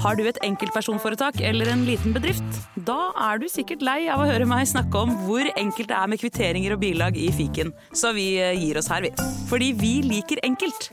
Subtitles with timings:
[0.00, 2.56] Har du et enkeltpersonforetak eller en liten bedrift?
[2.88, 6.08] Da er du sikkert lei av å høre meg snakke om hvor enkelt det er
[6.08, 9.10] med kvitteringer og bilag i fiken, så vi eh, gir oss her, vi.
[9.50, 10.88] Fordi vi liker enkelt.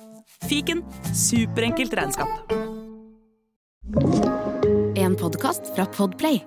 [0.47, 0.83] Fiken
[1.15, 2.51] superenkelt regnskap.
[4.99, 6.41] En podkast fra Podplay.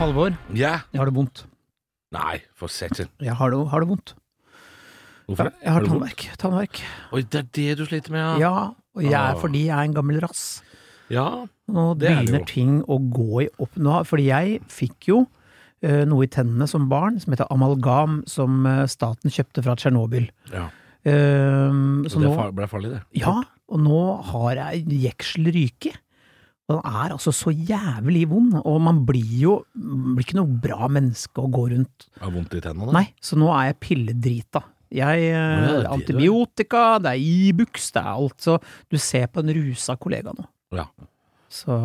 [0.00, 0.78] Halvor, Ja.
[0.94, 1.42] jeg har det vondt.
[2.14, 3.10] Nei, for satan.
[3.22, 4.14] Jeg har det, har det vondt.
[5.30, 5.54] Hvorfor det?
[5.62, 6.26] Jeg har tannverk.
[6.42, 6.80] tannverk.
[7.14, 8.38] Oi, det er det du sliter med, ja?
[8.42, 9.38] Ja, og jeg er Ah.
[9.40, 10.62] fordi jeg er en gammel rass.
[11.10, 11.46] Ja.
[11.70, 14.00] Nå Det er det begynner ting å gå i opp nå.
[14.06, 15.20] Fordi jeg fikk jo
[15.86, 20.28] uh, noe i tennene som barn som heter amalgam, som uh, staten kjøpte fra Tsjernobyl.
[20.52, 20.68] ja.
[21.00, 23.00] Uh, Så det nå, ble farlig, det.
[23.22, 23.32] ja,
[23.70, 25.94] og nå har jeg jekselryke.
[26.68, 30.86] Og den er altså så jævlig vond, og man blir jo blir ikke noe bra
[30.92, 32.92] menneske å gå rundt Har vondt i tennene?
[32.94, 34.62] Nei, så nå er jeg pilledrita.
[34.90, 38.38] Jeg, eh, ja, det det antibiotika, det er Ibux, det er alt.
[38.42, 38.56] Så
[38.90, 40.46] du ser på en rusa kollega nå.
[40.74, 40.88] Ja.
[41.50, 41.76] Så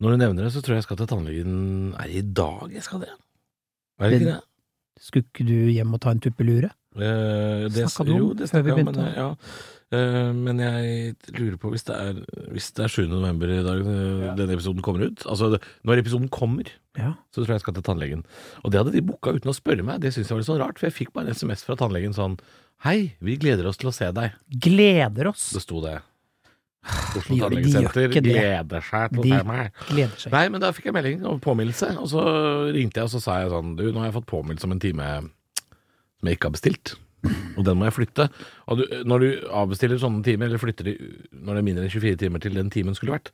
[0.00, 1.56] Når du nevner det, så tror jeg jeg skal til tannlegen
[2.00, 3.12] Er det i dag jeg skal det?
[4.00, 4.40] Er det ikke det?
[5.04, 6.70] skulle ikke du hjem og ta en tuppelure?
[6.94, 8.84] Eh, det Snakket du om jo, det før vi begynte?
[8.84, 9.16] men, begynte?
[9.16, 9.36] ja.
[9.94, 12.14] Eh, men jeg lurer på hvis det er
[12.54, 13.08] Hvis det er 7.
[13.10, 14.34] november i dag ja.
[14.38, 16.64] denne episoden kommer ut Altså det- når episoden kommer,
[16.96, 17.12] Ja.
[17.34, 18.24] så tror jeg jeg skal til tannlegen.
[18.64, 20.00] Og det hadde de booka uten å spørre meg.
[20.00, 22.14] Det syns jeg var litt sånn rart, for jeg fikk bare en SMS fra tannlegen
[22.14, 22.38] sånn
[22.84, 24.32] Hei, vi gleder oss til å se deg.
[24.60, 25.50] Gleder oss.
[25.54, 26.00] Det sto det.
[26.84, 29.70] Oslo de gjør Tannlegesenter gleder seg til å se meg.
[29.88, 30.32] Gleder seg.
[30.32, 32.24] Nei, men da fikk jeg melding og påminnelse, og så
[32.74, 34.80] ringte jeg og så sa jeg sånn Du, nå har jeg fått påminnelse om en
[34.80, 35.30] time
[36.24, 36.94] som jeg ikke har bestilt,
[37.56, 38.26] og den må jeg flytte.
[38.68, 39.28] Og du, når du
[39.60, 40.96] avbestiller sånne timer, eller flytter de
[41.36, 43.30] når det er mindre enn 24 timer til den timen skulle vært,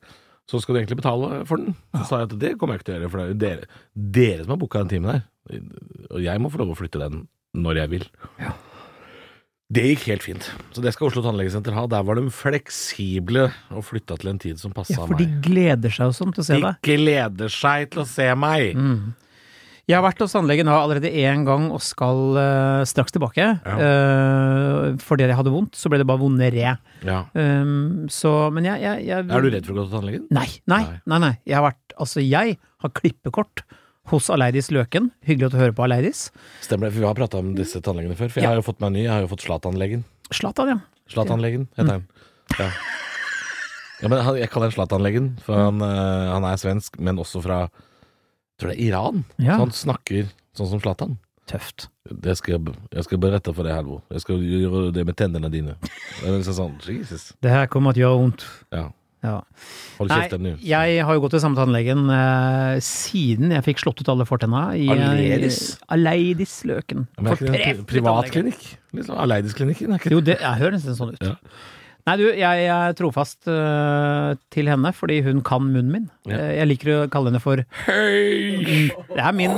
[0.49, 1.75] så skal du egentlig betale for den.
[1.95, 3.39] Så sa jeg at det kommer jeg ikke til å gjøre, for det er jo
[3.43, 3.69] dere,
[4.19, 5.23] dere som har booka den timen her,
[6.11, 7.23] og jeg må få lov å flytte den
[7.61, 8.05] når jeg vil.
[9.71, 10.47] Det gikk helt fint.
[10.75, 11.85] Så det skal Oslo Tannlegesenter ha.
[11.87, 15.37] Der var de fleksible og flytta til en tid som passa Ja, for de meg.
[15.45, 16.81] gleder seg jo sånn til å se De deg.
[16.83, 18.75] gleder seg til å se meg.
[18.75, 19.13] Mm.
[19.89, 23.47] Jeg har vært hos tannlegen allerede én gang og skal uh, straks tilbake.
[23.65, 23.75] Ja.
[23.75, 26.75] Uh, fordi jeg hadde vondt, så ble det bare vondere.
[27.07, 27.19] Ja.
[27.33, 30.27] Um, så, men jeg, jeg, jeg Er du redd for å gå til tannlegen?
[30.31, 31.19] Nei, nei, Nei.
[31.25, 31.33] nei.
[31.49, 33.65] Jeg har vært, altså jeg har klippekort
[34.13, 35.11] hos Aleidis Løken.
[35.27, 36.27] Hyggelig å høre på Aleidis.
[36.63, 38.31] Stemmer det, for vi har prata om disse tannlegene før.
[38.33, 38.53] For jeg Ja.
[38.55, 40.05] har jo fått meg ny, jeg har jo fått Zlatan-legen.
[40.31, 40.79] Zlatan, ja.
[41.11, 42.07] Zlatan-legen heter han.
[42.57, 42.69] Ja.
[44.01, 47.63] ja, men jeg kaller han Zlatan-legen, for han, eh, han er svensk, men også fra
[48.61, 49.23] tror det er Iran.
[49.41, 49.57] Ja.
[49.57, 51.17] Så han snakker sånn som Zlatan.
[51.51, 51.89] Tøft.
[52.07, 54.01] Det skal jeg, jeg skal berette for deg, Halvor.
[54.13, 55.73] Jeg skal gjøre det med tennene dine.
[56.21, 57.31] Det er sånn, Jesus.
[57.43, 58.45] Det her kommer til å gjøre vondt.
[58.71, 58.85] Ja.
[59.21, 59.35] Ja.
[59.99, 60.55] Hold kjeft, Emny.
[60.65, 64.63] jeg har jo gått til samme tannlegen eh, siden jeg fikk slått ut alle fortenna
[64.73, 65.59] i Aleidis?
[65.93, 67.03] Aleidis Løken.
[67.19, 68.63] Men ikke det en pri- Fortreffelig privatklinikk?
[68.97, 69.99] Liksom Aleidis-klinikken?
[70.09, 71.21] Jo, det jeg hører nesten sånn ut.
[71.21, 71.35] Ja.
[72.07, 76.05] Nei, du, jeg er trofast uh, til henne fordi hun kan munnen min.
[76.25, 76.37] Ja.
[76.39, 78.89] Eh, jeg liker å kalle henne for Hei!
[79.11, 79.53] Det er min.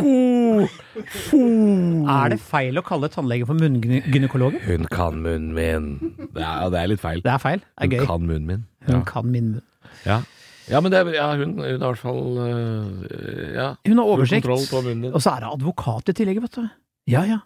[2.14, 4.60] Er det feil å kalle tannlege for munngynekologen?
[4.68, 5.88] Hun kan munnen min.
[6.34, 7.24] Det er, det er litt feil.
[7.26, 7.64] Det er feil.
[7.64, 8.06] Det Hun er gøy.
[8.12, 8.66] kan munnen min.
[8.88, 9.04] Hun Ja.
[9.08, 9.64] kan min munn.
[10.06, 10.20] Ja.
[10.68, 14.06] ja, men det er, ja, hun, hun har i hvert fall øh, ja, Hun har
[14.18, 14.48] oversikt.
[14.50, 16.68] Og så er det advokat i tillegg, vet du.
[17.08, 17.40] Ja, ja.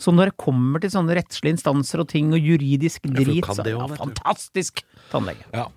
[0.00, 3.76] Så når det kommer til sånne rettslige instanser og ting og juridisk drit, så er
[3.76, 3.94] du.
[4.00, 4.82] fantastisk
[5.12, 5.46] tannlege.
[5.54, 5.68] Ja.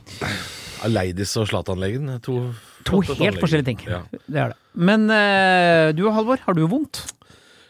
[0.87, 2.09] Aleidis og Zlatan-legen.
[2.15, 2.39] er To,
[2.87, 3.83] To helt forskjellige ting.
[3.85, 4.01] Ja.
[4.25, 4.57] Det er det.
[4.73, 7.03] Men eh, du Halvor, har du vondt?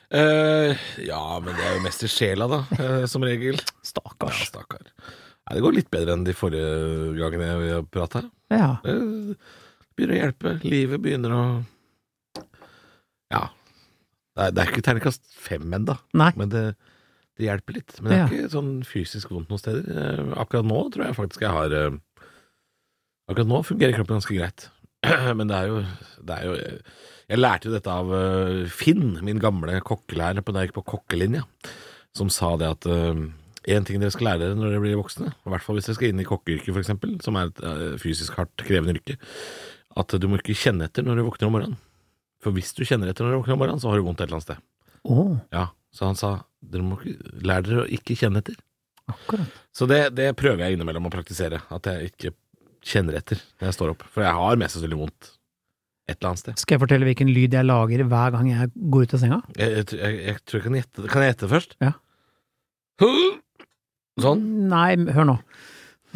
[0.08, 0.72] Uh,
[1.04, 3.58] ja, men det er jo mest i sjela, da, uh, som regel.
[3.60, 4.86] Ja, stakkar.
[4.88, 8.24] Nei, det går litt bedre enn de forrige gangene vi har prata.
[8.52, 8.78] Ja.
[8.86, 8.96] Det
[9.98, 10.56] begynner å hjelpe.
[10.64, 11.44] Livet begynner å
[13.34, 13.50] Ja.
[14.38, 16.30] Er, det er ikke terningkast fem ennå, Nei.
[16.38, 16.64] men det,
[17.40, 17.96] det hjelper litt.
[18.02, 18.28] Men det er Ja.
[18.30, 19.88] ikke sånn fysisk vondt noen steder.
[19.90, 21.98] Eh, Akkurat nå tror jeg faktisk jeg har eh,
[23.28, 24.68] Akkurat nå fungerer kroppen ganske greit.
[25.38, 25.82] Men det er jo,
[26.26, 26.54] det er jo
[27.28, 30.86] Jeg lærte jo dette av eh, Finn, min gamle kokkelærer på da jeg gikk på
[30.96, 31.44] kokkelinja,
[32.16, 32.88] som sa det at
[33.68, 35.98] én ting dere skal lære dere når dere blir voksne, i hvert fall hvis dere
[35.98, 36.94] skal inn i kokkeyrket f.eks.,
[37.26, 37.60] som er et
[38.00, 39.18] fysisk hardt krevende yrke,
[40.00, 41.78] at du må ikke kjenne etter når du våkner om morgenen.
[42.44, 44.28] For hvis du kjenner etter når du våkner om morgenen, så har du vondt et
[44.28, 44.64] eller annet sted.
[45.08, 45.38] Oh.
[45.56, 48.58] Ja, Så han sa dere må lære lær dere å ikke kjenne etter.
[49.10, 49.48] akkurat.
[49.74, 51.62] Så det, det prøver jeg innimellom å praktisere.
[51.74, 52.34] At jeg ikke
[52.88, 54.04] kjenner etter når jeg står opp.
[54.14, 55.32] For jeg har mest sannsynlig vondt
[56.08, 56.60] et eller annet sted.
[56.62, 59.40] Skal jeg fortelle hvilken lyd jeg lager hver gang jeg går ut av senga?
[59.58, 61.76] Jeg, jeg, tror- jeg, jeg tror jeg kan gjette Kan jeg gjette først?
[61.84, 61.94] Ja.
[64.18, 64.46] Sånn?
[64.72, 65.36] Nei, hør nå.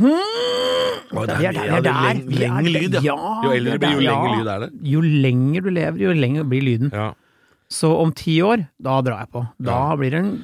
[0.01, 3.15] Å, det er- ja, det er lengre lyd, ja.
[3.43, 4.69] Jo eldre du blir, jo lengre lyd er det.
[4.93, 6.91] Jo lenger du lever, jo lenger blir lyden.
[6.93, 7.09] Ja.
[7.71, 9.45] Så om ti år, da drar jeg på.
[9.61, 9.95] Da Ja.
[9.95, 10.43] blir det en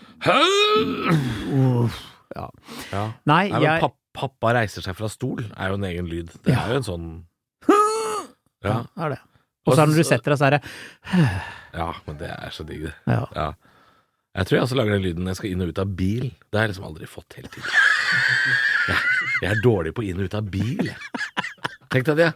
[1.54, 1.98] Uff,
[2.36, 2.50] ja.
[2.92, 3.04] ja.
[3.26, 6.30] Nei, Nei, jeg pappa, 'pappa reiser seg fra stol' er jo en egen lyd.
[6.44, 7.08] Det er jo en sånn
[8.64, 9.20] Ja, det er det.
[9.68, 10.62] Og så når du setter deg, så er det
[11.78, 12.94] ja men det er så digg, det.
[13.08, 13.54] Ja.
[14.38, 16.28] Jeg tror jeg også lager den lyden når jeg skal inn og ut av bil.
[16.52, 17.64] Det har jeg liksom aldri fått helt til.
[18.88, 18.98] Jeg,
[19.42, 20.92] jeg er dårlig på inn og ut av bil.
[21.90, 22.28] Tenk deg det.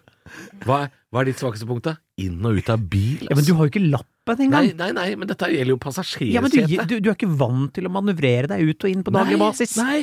[0.65, 1.93] Hva, er- hva er ditt svakeste punkt, da?
[2.23, 3.27] Inn og ut av bil?
[3.29, 4.69] Ja, men du har jo ikke lappen engang.
[4.71, 6.33] Nei, nei, nei, men dette gjelder jo passasjersetet.
[6.33, 9.03] Ja, men du, du, du er ikke vant til å manøvrere deg ut og inn
[9.05, 9.75] på daglig Nei, basis.
[9.77, 9.99] Nei.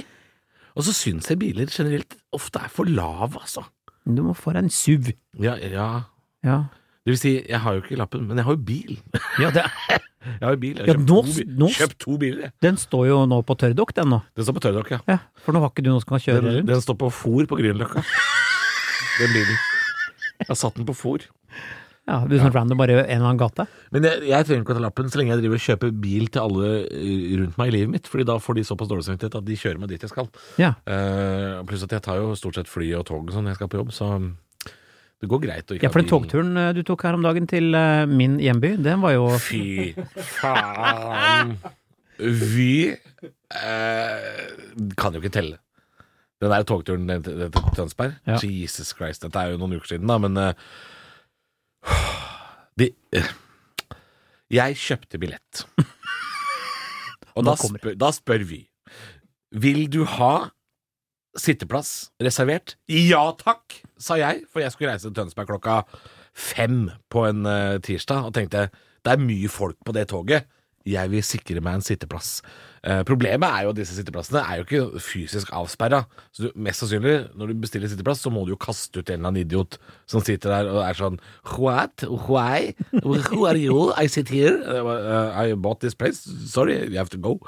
[0.79, 3.65] Og så syns jeg biler generelt ofte er for lave, altså.
[4.09, 5.11] Du må få deg en SUV.
[5.43, 5.89] Ja, ja.
[6.47, 6.61] Ja.
[7.09, 8.99] Det vil si, jeg har jo ikke lappen, men jeg har jo bil.
[9.41, 9.65] ja det,
[10.29, 10.77] Jeg har jo bil.
[10.77, 11.53] Jeg Ja, har kjøpt, nå- to, bil.
[11.63, 14.19] nå- kjøpt to biler, den står jo nå på tørrdokk, den nå.
[14.37, 14.99] Den står på tørrdokk, ja.
[15.09, 16.69] Ja, for nå har ikke du noen som kan kjøre Den, rundt.
[16.69, 18.03] den står på fôr på Grünerløkka.
[19.19, 19.57] Den bilen.
[20.43, 21.25] Jeg har satt den på fôr.
[22.09, 23.65] Ja, du er sånn random bare en eller annen gate.
[23.93, 26.29] Men jeg, jeg trenger ikke å ta lappen så lenge jeg driver og kjøper bil
[26.33, 29.37] til alle eh, rundt meg i livet mitt, Fordi da får de såpass dårlig samvittighet
[29.41, 30.29] at de kjører meg dit jeg skal.
[30.61, 30.71] Ja.
[30.89, 33.61] Uh, pluss at jeg tar jo stort sett fly og tog og sånn når jeg
[33.61, 34.09] skal på jobb, så
[35.19, 37.49] det går greit å ikke ja, for den togturen eh, du tok her om dagen
[37.51, 39.91] til eh, min hjemby, den var jo Fy
[40.39, 41.57] faen.
[42.19, 44.45] Vi eh,
[44.99, 45.59] kan jo ikke telle.
[46.39, 48.15] Den der togturen til Tønsberg.
[48.27, 48.39] Ja.
[48.43, 49.25] Jesus Christ.
[49.25, 50.53] Dette er jo noen uker siden, da, men uh,
[52.79, 53.33] de, uh,
[54.55, 55.65] Jeg kjøpte billett.
[57.39, 58.61] Og da spør, da spør vi
[59.55, 60.51] Vil du ha
[61.39, 62.77] sitteplass reservert?
[62.91, 65.81] Ja takk, sa jeg, for jeg skulle reise til Tønsberg klokka
[66.39, 68.69] fem på en eh, tirsdag, og tenkte
[69.05, 70.49] det er mye folk på det toget.
[70.89, 72.39] Jeg vil sikre meg en sitteplass.
[72.87, 76.05] Eh, problemet er jo at disse sitteplassene er jo ikke fysisk avsperra.
[76.33, 79.19] Så du, mest sannsynlig, når du bestiller sitteplass, så må du jo kaste ut en
[79.19, 81.19] eller annen idiot som sitter der og er sånn
[81.57, 82.07] What?
[82.07, 82.75] Why?
[83.03, 83.91] Who are you?
[83.99, 84.57] I sit here.
[84.65, 86.23] Uh, I bought this place.
[86.49, 87.39] Sorry, you have to go.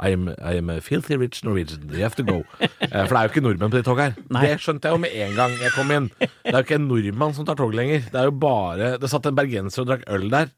[0.00, 1.88] I am, I am a filthy rich Norwegian.
[1.92, 2.42] You have to go.
[2.60, 4.28] Eh, for det er jo ikke nordmenn på det toget her.
[4.32, 4.46] Nei.
[4.48, 6.06] Det skjønte jeg jo med en gang jeg kom inn.
[6.18, 8.06] Det er jo ikke en nordmann som tar tog lenger.
[8.08, 10.50] Det er jo bare Det satt en bergenser og drakk øl der,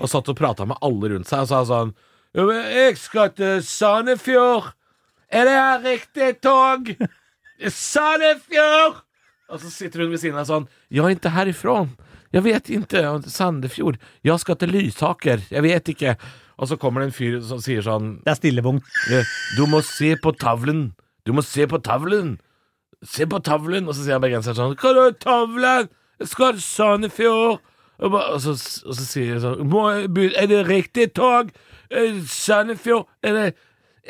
[0.00, 1.94] og satt og prata med alle rundt seg og sa sånn
[2.34, 4.70] Jo, men jeg skal til Sandefjord.
[5.30, 6.92] Er det her riktig tog?
[7.68, 9.00] Sandefjord!
[9.50, 11.90] Og så sitter hun ved siden av sånn Jeg er ikke herifrån.
[12.30, 13.00] Jeg vet ikke.
[13.26, 13.96] Sandefjord.
[14.22, 15.42] Jeg skal til Lysaker.
[15.50, 16.14] Jeg vet ikke.
[16.60, 18.78] Og så kommer det en fyr som sier sånn Det er stillevogn.
[19.10, 20.92] Eh, Du må se på tavlen.
[21.26, 22.36] Du må se på tavlen.
[23.02, 23.88] Se på tavlen.
[23.88, 25.90] Og så sier han bergenseren sånn Hva er tavlen?
[26.20, 27.58] Jeg skal til Sandefjord.
[28.00, 28.56] Og, bare, og, så,
[28.86, 29.74] og så sier jeg sånn
[30.32, 31.52] Er det riktig tog?
[31.90, 33.08] Eh, Sandefjord?
[33.22, 33.48] Er det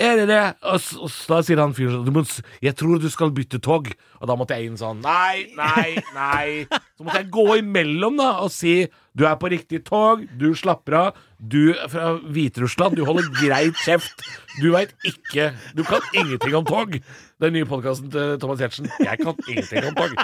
[0.00, 0.42] er det det?
[0.70, 3.90] Og, og da sier han fyren sånn Jeg tror du skal bytte tog.
[4.20, 6.81] Og da måtte jeg inn sånn Nei, nei, nei.
[6.94, 8.84] Så måtte jeg gå imellom da og si
[9.19, 11.16] du er på riktig tog, du slapper av.
[11.43, 14.22] Du er fra Hviterussland, du holder greit kjeft.
[14.62, 16.94] Du veit ikke Du kan ingenting om tog.
[17.43, 18.88] Den nye podkasten til Thomas Giertsen.
[19.02, 20.14] Jeg kan ingenting om tog.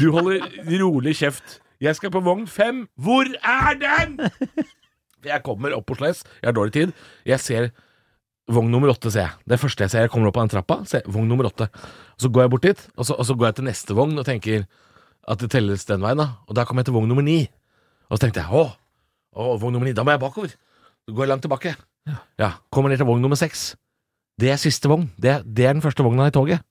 [0.00, 0.48] Du holder
[0.80, 1.58] rolig kjeft.
[1.80, 2.86] Jeg skal på vogn fem.
[2.98, 4.18] Hvor er den?!
[5.26, 6.92] Jeg kommer opp på Oslo jeg har dårlig tid.
[7.26, 7.64] Jeg ser
[8.48, 9.32] Vogn nummer åtte, ser jeg.
[9.50, 11.66] Det første jeg ser, jeg kommer opp på den trappa, ser vogn nummer åtte.
[12.16, 14.24] Så går jeg bort dit, og så, og så går jeg til neste vogn og
[14.24, 14.62] tenker
[15.28, 16.28] at det telles den veien, da.
[16.48, 17.42] Og da kommer jeg til vogn nummer ni.
[18.08, 18.62] Og så tenkte jeg å,
[19.36, 20.54] å vogn nummer ni, da må jeg bakover.
[21.04, 21.74] Så går jeg langt tilbake.
[22.40, 23.74] Ja, Kommer ned til vogn nummer seks.
[24.40, 25.10] Det er siste vogn.
[25.20, 26.64] Det, det er den første vogna i toget.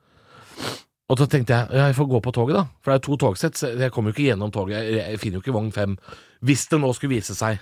[1.08, 2.66] Og så tenkte jeg ja, jeg får gå på toget, da.
[2.84, 4.90] For det er to togsett, så jeg kommer jo ikke gjennom toget.
[4.92, 5.96] Jeg, finner jo ikke vogn fem.
[6.44, 7.62] Hvis det nå skulle vise seg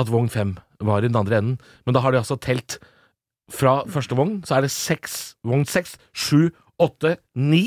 [0.00, 1.60] at vogn fem var i den andre enden.
[1.86, 2.80] Men da har de altså telt
[3.52, 6.50] fra første vogn, så er det seks, vogn seks, sju,
[6.82, 7.66] åtte, ni.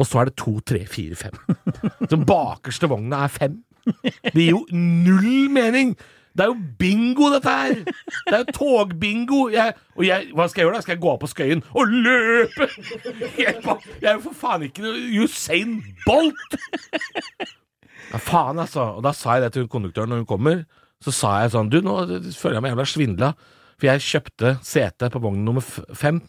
[0.00, 1.36] Og så er det to, tre, fire, fem.
[2.10, 3.60] Så bakerste vogna er fem.
[3.84, 5.94] Det gir jo null mening!
[6.34, 7.74] Det er jo bingo, dette her!
[8.26, 9.48] Det er jo togbingo!
[9.54, 10.82] Jeg, og jeg, hva skal jeg gjøre da?
[10.82, 12.66] Skal jeg gå av på Skøyen og løpe?
[13.38, 16.56] Jeg, jeg er jo for faen ikke noe Usain Bolt!
[18.10, 18.88] Ja, faen, altså.
[18.98, 20.64] Og da sa jeg det til konduktøren når hun kommer.
[21.02, 21.94] Så sa jeg sånn Du, nå
[22.34, 23.30] føler jeg meg jævla svindla.
[23.78, 25.64] For jeg kjøpte sete på vogn nummer
[25.98, 26.20] fem.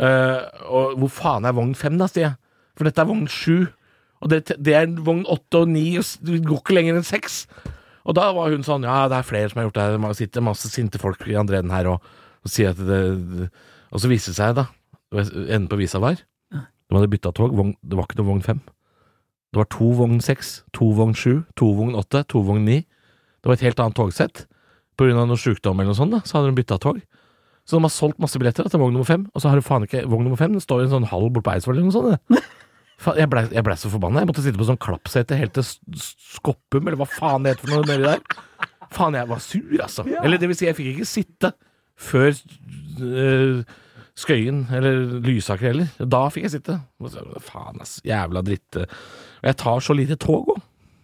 [0.00, 0.40] Uh,
[0.72, 2.36] og hvor faen er vogn fem, da, sier jeg.
[2.78, 3.68] For dette er vogn sju.
[4.22, 7.44] Og det, det er vogn åtte og ni, og du går ikke lenger enn seks.
[8.08, 9.86] Og da var hun sånn Ja, det er flere som har gjort det.
[9.94, 13.48] Det sitter masse sinte folk i andre enden her og, og sier at det, det
[13.92, 14.68] Og så viste det seg, da
[15.12, 16.16] Enden på visa var
[16.52, 17.52] De hadde bytta tog.
[17.56, 18.62] Vogn, det var ikke noe vogn fem.
[19.52, 22.78] Det var to vogn seks, to vogn sju, to vogn åtte, to vogn ni.
[23.40, 24.46] Det var et helt annet togsett.
[24.96, 27.00] På grunn av noe sjukdom eller noe sånt, da, så hadde de bytta tog.
[27.68, 29.64] Så de har solgt masse billetter da, til vogn nummer fem, og så har du
[29.64, 30.52] faen ikke vogn nummer fem.
[30.56, 32.42] Den står i en sånn hall bort på Eidsvoll eller noe sånt.
[33.18, 34.22] Jeg blei ble så forbanna.
[34.22, 35.66] Jeg måtte sitte på sånn klappsete helt til
[35.98, 38.22] Skoppum, eller hva faen det heter for noe nedi der.
[38.92, 40.04] Faen, jeg var sur, altså.
[40.20, 41.52] Eller det vil si, jeg fikk ikke sitte
[42.02, 43.62] før øh,
[44.18, 45.88] Skøyen eller Lysaker heller.
[45.98, 46.78] Da fikk jeg sitte.
[47.46, 47.96] Faen, ass.
[48.06, 48.82] Jævla dritt.
[49.42, 50.60] Jeg tar så lite tog òg.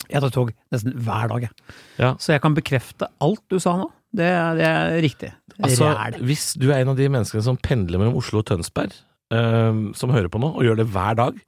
[0.08, 1.74] Jeg tar tog nesten hver dag, jeg.
[2.00, 2.14] Ja.
[2.20, 3.90] Så jeg kan bekrefte alt du sa nå.
[4.08, 5.32] Det, det er riktig.
[5.58, 5.90] Altså,
[6.24, 8.94] hvis du er en av de menneskene som pendler mellom Oslo og Tønsberg,
[9.34, 11.42] øh, som hører på nå, og gjør det hver dag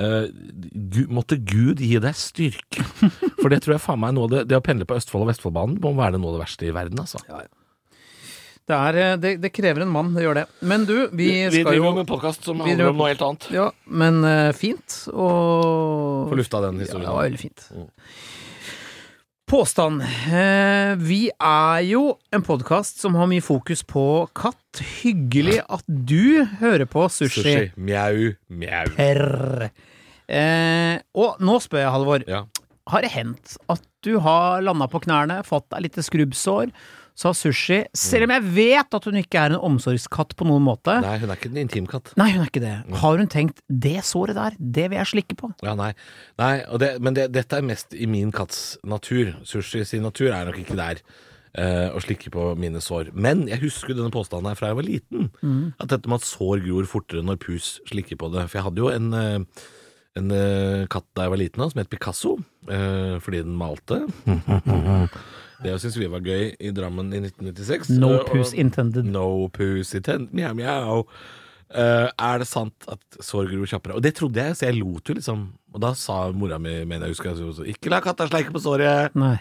[0.00, 0.28] eh,
[0.72, 2.84] Gud, Måtte Gud gi deg styrke.
[3.40, 5.32] For det tror jeg faen meg er av det Det å pendle på Østfold- og
[5.32, 7.20] Vestfoldbanen må være noe av det verste i verden, altså.
[8.62, 10.44] Det, er, eh, det, det krever en mann, det gjør det.
[10.70, 13.48] Men du, vi skal driver jo med en podkast som handler om noe helt annet.
[13.52, 15.00] Ja, men uh, fint.
[15.10, 17.08] Og Få lufta den Ja, historien.
[17.08, 17.66] det var veldig fint.
[17.74, 17.88] Mm.
[19.52, 20.00] Påstand.
[20.00, 24.80] Eh, vi er jo en podkast som har mye fokus på katt.
[25.02, 27.42] Hyggelig at du hører på Sushi.
[27.42, 27.66] Sushi.
[27.76, 28.86] Mjau, mjau.
[28.96, 29.66] Perr.
[30.24, 32.24] Eh, og nå spør jeg, Halvor.
[32.32, 32.40] Ja.
[32.94, 36.72] Har det hendt at du har landa på knærne, fått deg litt skrubbsår,
[37.14, 40.64] så har Sushi, selv om jeg vet at hun ikke er en omsorgskatt på noen
[40.64, 42.12] måte Nei, hun er ikke en intimkatt.
[42.16, 42.76] Nei, hun er ikke det.
[43.02, 45.52] Har hun tenkt 'det såret der, det vil jeg slikke på'?
[45.62, 45.92] Ja, nei.
[46.38, 49.34] nei og det, men det, dette er mest i min katts natur.
[49.44, 51.02] Sushi sin natur er nok ikke der.
[51.54, 53.10] eh, å slikke på mine sår.
[53.12, 55.30] Men jeg husker denne påstanden her fra jeg var liten.
[55.78, 58.48] At dette med at sår gror fortere når pus slikker på det.
[58.48, 59.38] For jeg hadde jo en, eh,
[60.16, 64.06] en eh, katt da jeg var liten som het Picasso, fordi den malte.
[65.62, 67.92] Det syns vi var gøy i Drammen i 1996.
[68.00, 69.04] No Eh, og- pus intended.
[69.06, 70.32] No pussy intended.
[70.34, 71.06] mjau, mjau.
[71.72, 73.94] Uh, er det sant at sår gror kjappere?
[73.96, 75.52] Og det trodde jeg, så jeg lot jo liksom.
[75.72, 79.14] Og da sa mora mi, mener jeg husker, så, ikke la katta sleike på såret.
[79.14, 79.38] Nei.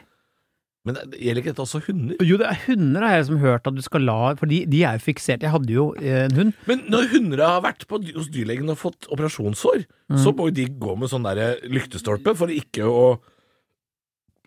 [0.85, 2.15] Men det- gjelder ikke dette også hunder?
[2.23, 4.83] Jo, det er hunder har jeg som hørt at du skal la For de, de
[4.83, 5.41] er jo fiksert.
[5.41, 6.53] Jeg hadde jo eh, en hund.
[6.65, 9.85] Men når hunder har vært på, hos dyrlegen og fått operasjonssår,
[10.17, 13.19] så må jo de gå med sånn der lyktestolpe for ikke å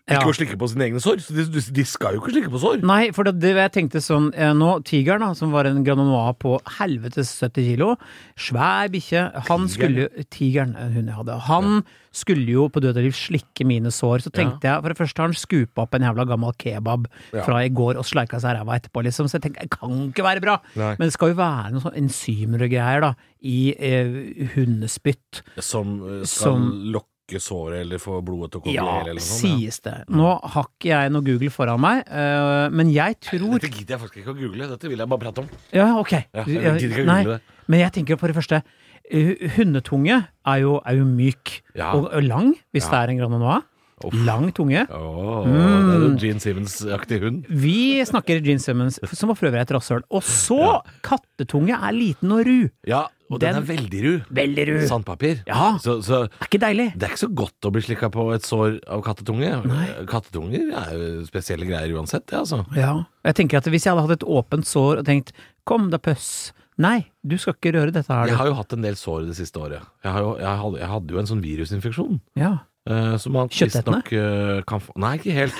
[0.05, 0.29] ikke Ja.
[0.29, 1.17] å slikke på sine egne sår.
[1.25, 2.83] Så de, de- skal jo ikke slikke på sår.
[2.85, 6.37] Nei, for det, det jeg tenkte sånn eh, Nå, Tigeren, da, som var en Grand
[6.37, 7.95] på helvetes 70 kilo,
[8.37, 11.83] svær bikkje, han skulle jo Tigeren, en hund jeg hadde, han
[12.15, 14.21] skulle jo på død og liv slikke mine sår.
[14.27, 17.41] Så tenkte jeg, for det første har han skupa opp en jævla gammel kebab Ja.
[17.43, 19.25] fra i går og sleika seg ræva etterpå, liksom.
[19.27, 20.59] Så jeg tenkte, det kan ikke være bra.
[20.77, 20.93] Nei.
[20.99, 25.41] Men det skal jo være noen sånne enzymer og greier, da, i eh, hundespytt.
[25.59, 27.09] Som eh, skal Som- lokke
[27.41, 29.49] såret eller få blodet til å komme Ja, eller noe sånt.
[29.49, 29.57] ja.
[29.57, 29.95] sies det.
[30.09, 33.99] Nå har ikke jeg noe Google foran meg, uh, men jeg tror Dette gidder jeg
[34.05, 35.49] faktisk ikke å google, dette vil jeg bare prate om.
[35.73, 36.11] Ja, ok.
[36.13, 37.41] Ja, jeg gidder ikke å google det.
[37.67, 38.61] Men jeg tenker på det første
[39.09, 41.93] eh, Hundetunge er jo, er jo myk Ja.
[41.97, 43.63] og, og lang, hvis det er en Grand Noir.
[44.03, 44.13] Uff.
[44.27, 44.81] Lang tunge.
[44.91, 45.53] Åh, Mm.
[45.55, 47.45] det er jo Gene Simmons-aktig hund.
[47.47, 50.01] Vi snakker Gene Simmons, som for øvrig et rasshøl.
[50.11, 50.81] Og så Ja.
[51.01, 52.69] kattetunge er liten og ru.
[52.85, 54.11] Ja, og den, Den- er veldig ru.
[54.37, 54.75] Veldig ru.
[54.87, 55.39] Sandpapir.
[55.47, 55.77] Ja.
[55.81, 56.91] Så, så Er ikke deilig?
[56.93, 59.49] det er ikke så godt å bli slikka på et sår av kattetunge.
[59.65, 59.87] Nei.
[60.11, 62.61] Kattetunger er jo spesielle greier uansett, det, altså.
[62.77, 62.93] Ja.
[63.25, 65.31] Jeg tenker at hvis jeg hadde hatt et åpent sår og tenkt
[65.65, 66.51] 'kom da, pøss'.
[66.77, 68.27] Nei, du skal ikke røre dette her.
[68.27, 69.79] Jeg har jo hatt en del sår det siste året.
[70.03, 72.21] Jeg, har jo, jeg, hadde, jeg hadde jo en sånn virusinfeksjon.
[72.35, 72.57] Ja.
[72.87, 75.55] Uh, som man visstnok uh, kan få Nei, ikke helt.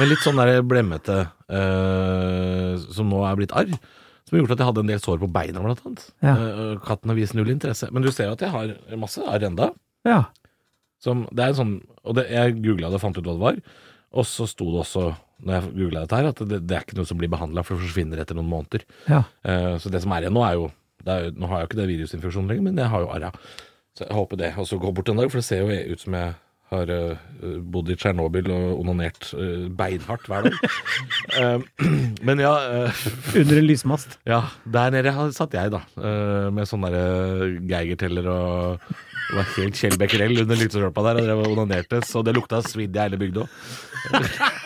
[0.00, 3.70] Men litt sånn der blemmete uh, som nå er blitt arr.
[4.26, 6.06] Som har gjort at jeg hadde en del sår på beina, blant annet.
[6.24, 6.34] Ja.
[6.34, 7.88] Eh, katten har vist null interesse.
[7.94, 9.70] Men du ser jo at jeg har masse arr enda.
[10.08, 10.24] ja.
[11.04, 11.72] Som, det er en sånn,
[12.08, 13.58] og det, jeg googla det og fant ut hva det var.
[14.16, 15.02] Og så sto det også,
[15.44, 17.76] når jeg googla dette her, at det, det er ikke noe som blir behandla, for
[17.76, 18.86] det forsvinner etter noen måneder.
[19.10, 19.20] ja.
[19.44, 20.70] Uh, så det som er igjen nå, er jo,
[21.04, 23.30] det er Nå har jeg jo ikke det virusinfeksjonen lenger, men jeg har jo arra.
[23.96, 26.16] Så jeg håper det også går bort en dag, for det ser jo ut som
[26.16, 26.32] jeg
[26.72, 27.24] har eh,
[27.62, 30.60] bodd i Tsjernobyl og onanert eh, beinhardt hver dag.
[31.36, 31.60] Eh,
[32.26, 32.52] men ja,
[33.36, 34.16] Under en lysmast.
[34.32, 35.82] ja, der nede satt jeg, da.
[36.54, 38.86] med sånn derre Geigerteller og
[39.26, 42.62] det var helt Kjell Becquerel under lyktestolpa der, og drev og onanerte, så det lukta
[42.64, 43.48] svidd i hele bygda.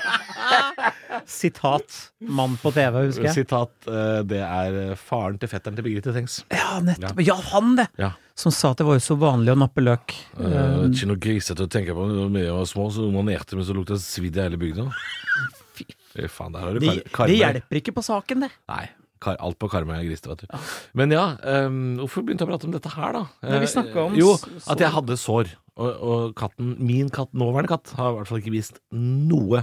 [1.31, 3.35] Sitat 'mann på TV', husker jeg.
[3.45, 6.41] Sitat eh, Det er faren til fetteren til Birgitte Tengs.
[6.51, 7.21] Ja, nettopp.
[7.23, 7.87] Ja, han det!
[8.03, 8.13] Ja.
[8.41, 10.15] Som sa at det var jo så vanlig å nappe løk.
[10.39, 12.07] Uh, ikke noe grisete å tenke på.
[12.09, 14.87] Da jeg var små, så onanerte vi, så lukta det svidd i hele bygda.
[15.77, 15.85] Fy
[16.27, 18.51] faen, der har du Det, kar det hjelper ikke på saken, det.
[18.73, 18.87] Nei.
[19.21, 20.71] Kar alt på Karmøy er grisete, vet du.
[20.97, 21.27] Men ja,
[21.69, 23.23] um, hvorfor begynte jeg å prate om dette her, da?
[23.45, 25.53] Nei, vi Eh, snakket om Jo, s- at jeg hadde sår.
[25.77, 29.61] Og, og katten, min katt, nåværende katt, har i hvert fall ikke vist noe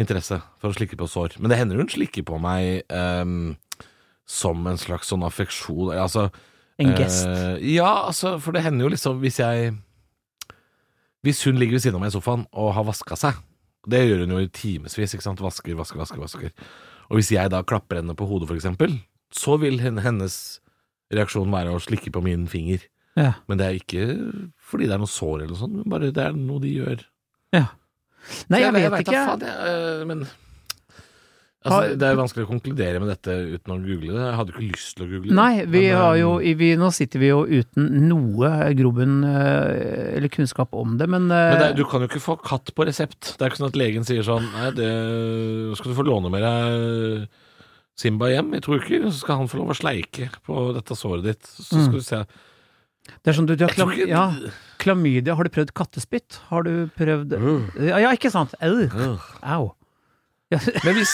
[0.00, 1.36] interesse for å slikke på sår.
[1.38, 3.52] Men det hender hun slikker på meg um,
[4.28, 5.92] som en slags sånn affeksjon.
[5.94, 6.28] Altså
[6.80, 7.26] En gest.
[7.28, 9.74] Uh, ja, altså, for det hender jo liksom hvis jeg
[11.26, 13.36] Hvis hun ligger ved siden av meg i sofaen og har vaska seg,
[13.90, 16.54] det gjør hun jo i timevis, ikke sant, vasker, vasker, vasker, vasker.
[17.10, 18.94] Og hvis jeg da klapper henne på hodet, for eksempel,
[19.34, 20.34] så vil hennes
[21.12, 22.86] reaksjon være å slikke på min finger.
[23.18, 23.34] Ja.
[23.50, 24.06] Men det er ikke
[24.70, 27.04] fordi det er noe sår eller noe sånt, men bare det er noe de gjør.
[27.56, 27.66] ja.
[28.52, 29.24] Nei, jeg, jeg vet ikke.
[29.26, 30.24] Faen, eh, men
[31.60, 34.20] Altså, det er vanskelig å konkludere med dette uten å google det.
[34.24, 35.34] Jeg hadde ikke lyst til å google det.
[35.36, 40.14] Nei, vi men, har eh, jo vi, Nå sitter vi jo uten noe grobunn eh,
[40.16, 42.72] eller kunnskap om det, men, eh, Men det, er- du kan jo ikke få katt
[42.72, 43.34] på resept.
[43.36, 44.88] Det er ikke sånn at legen sier sånn Nei, det
[45.76, 47.28] skal du få låne med deg
[48.00, 51.26] Simba hjem i to uker, så skal han få lov å sleike på dette såret
[51.28, 51.44] ditt.
[51.44, 51.84] Så Mm.
[51.84, 52.22] skal du se.
[53.24, 54.24] Det er sånn du, du har klam, ikke ja,
[54.82, 55.34] klamydia.
[55.38, 56.38] Har du prøvd kattespytt?
[56.50, 57.34] Har du prøvd.
[57.88, 58.54] Ja, ikke sant?
[58.62, 59.16] Au.
[59.42, 59.64] Au.
[60.52, 61.12] Ja, Men hvis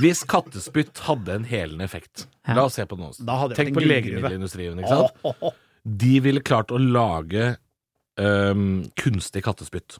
[0.00, 2.54] Hvis kattespytt hadde en helende effekt Ja.
[2.56, 3.12] La oss se på noen.
[3.18, 3.26] nå.
[3.28, 4.78] Da hadde Tenk på legemiddelindustrien.
[4.80, 5.58] Ikke sant?
[6.00, 7.56] De ville klart å lage
[8.20, 9.98] um, kunstig kattespytt.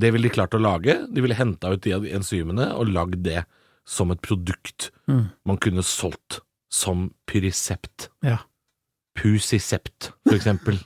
[0.00, 0.94] Det ville de klart å lage.
[1.12, 3.42] De ville henta ut de enzymene og lagd det
[3.88, 5.24] som et produkt Mm.
[5.48, 6.36] man kunne solgt
[6.70, 8.10] som pyrisept.
[8.22, 8.36] Ja.
[9.20, 10.80] Pusisept, for eksempel.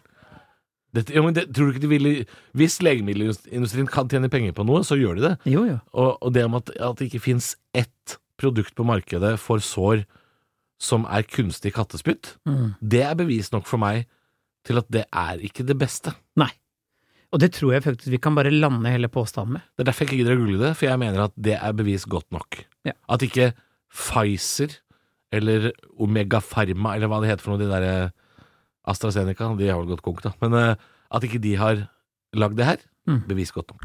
[0.94, 2.10] Dette, ja, det, tror du ikke de ville
[2.54, 5.32] Hvis legemiddelindustrien kan tjene penger på noe, så gjør de det.
[5.50, 5.78] Jo, jo.
[5.90, 10.04] Og, og det om at, at det ikke fins ett produkt på markedet for sår
[10.82, 12.74] som er kunstig kattespytt, Mm.
[12.82, 14.04] det er bevis nok for meg
[14.66, 16.12] til at det er ikke det beste.
[16.40, 16.50] Nei.
[17.34, 19.62] Og det tror jeg faktisk vi kan bare lande hele påstanden med.
[19.74, 21.72] Det er derfor jeg ikke gidder å google det, for jeg mener at det er
[21.78, 22.60] bevis godt nok.
[22.86, 22.94] Ja.
[23.10, 23.52] At ikke
[23.94, 24.76] Pfizer
[25.34, 28.12] eller Omega Pharma, eller hva det heter for noe, de derre
[28.86, 30.74] AstraZeneca, de har vel gått konk, da, men eh,
[31.14, 31.86] at ikke de har
[32.34, 32.76] lagd det her,
[33.06, 33.18] Mm.
[33.28, 33.82] bevis godt nok.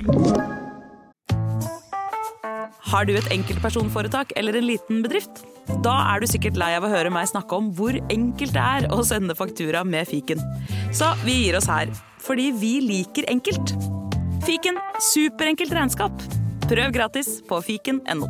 [2.89, 5.41] Har du et enkeltpersonforetak eller en liten bedrift?
[5.83, 8.87] Da er du sikkert lei av å høre meg snakke om hvor enkelt det er
[8.95, 10.39] å sende faktura med fiken.
[10.95, 11.91] Så vi gir oss her,
[12.23, 13.75] fordi vi liker enkelt.
[14.47, 14.79] Fiken
[15.11, 16.15] superenkelt regnskap.
[16.69, 18.25] Prøv gratis på fiken.no.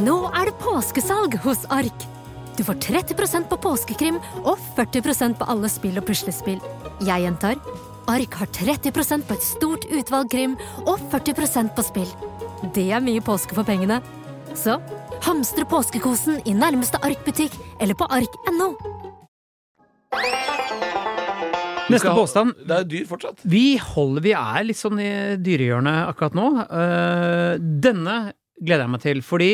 [0.00, 2.08] Nå er det påskesalg hos Ark.
[2.58, 6.58] Du får 30% på påskekrim og 40% på alle spill og puslespill.
[7.06, 7.60] Jeg gjentar
[8.10, 12.08] Ark har 30% på et stort utvalg krim og 40% på spill.
[12.74, 14.00] Det er mye påske for pengene.
[14.58, 14.80] Så
[15.22, 18.72] hamstre påskekosen i nærmeste Ark-butikk eller på ark.no.
[21.88, 22.58] Neste påstand.
[22.66, 23.46] Det er dyr fortsatt.
[23.46, 26.48] Vi holder Vi er litt sånn i dyrehjørnet akkurat nå.
[26.66, 27.54] Eh,
[27.86, 28.18] denne
[28.58, 29.52] gleder jeg meg til, fordi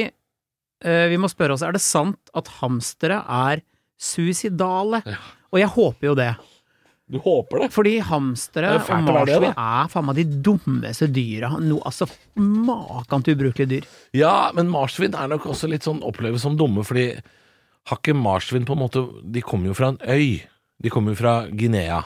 [0.85, 3.63] vi må spørre oss er det sant at hamstere er
[4.01, 5.01] suicidale.
[5.09, 5.19] Ja.
[5.55, 6.33] Og jeg håper jo det.
[7.11, 7.67] Du håper det?
[7.75, 11.51] Fordi hamstere Det og marsvin er faen meg de dummeste dyra.
[11.61, 12.09] No, altså,
[12.41, 13.89] Makan til ubrukelige dyr.
[14.17, 17.11] Ja, men marsvin er nok også litt sånn oppleves som dumme, fordi
[17.91, 19.03] har ikke marsvin på en måte
[19.35, 20.41] De kommer jo fra en øy.
[20.81, 22.01] De kommer jo fra Guinea.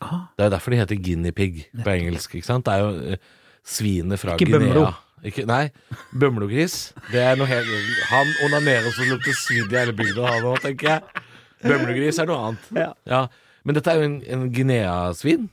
[0.00, 2.64] Ah, Det er derfor de heter guinea pig på engelsk, ikke sant?
[2.68, 3.22] Det er jo eh,
[3.66, 4.70] svinet fra Ikke Guinea.
[4.70, 4.92] bømlo.
[5.26, 5.70] Ikke, nei,
[6.18, 6.92] bømlogris.
[7.12, 7.68] Det er noe helt
[8.10, 11.24] Han onanerer det lukter svidd i hele bygda, han òg, tenker jeg.
[11.64, 12.68] Bømlogris er noe annet.
[12.76, 12.92] Ja.
[13.08, 13.22] Ja,
[13.64, 15.48] Men dette er jo en, en Guinea-svin.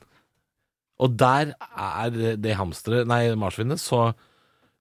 [1.02, 4.14] Og der er det- hamsteret, nei, marsvinet, så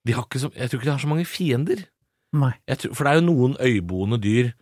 [0.06, 1.86] de har ikke så, Jeg tror ikke de har så mange fiender.
[2.34, 2.54] nei.
[2.68, 4.54] Jeg tror, for det er jo noen øyboende dyr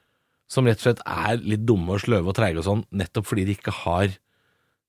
[0.50, 3.46] som rett og slett er litt dumme og sløve og treige og sånn, nettopp fordi
[3.46, 4.18] de ikke har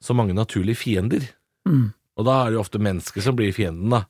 [0.02, 1.24] så mange naturlige fiender.
[1.66, 1.92] Mm.
[2.16, 4.04] Og da er det jo ofte mennesker som blir fienden, da.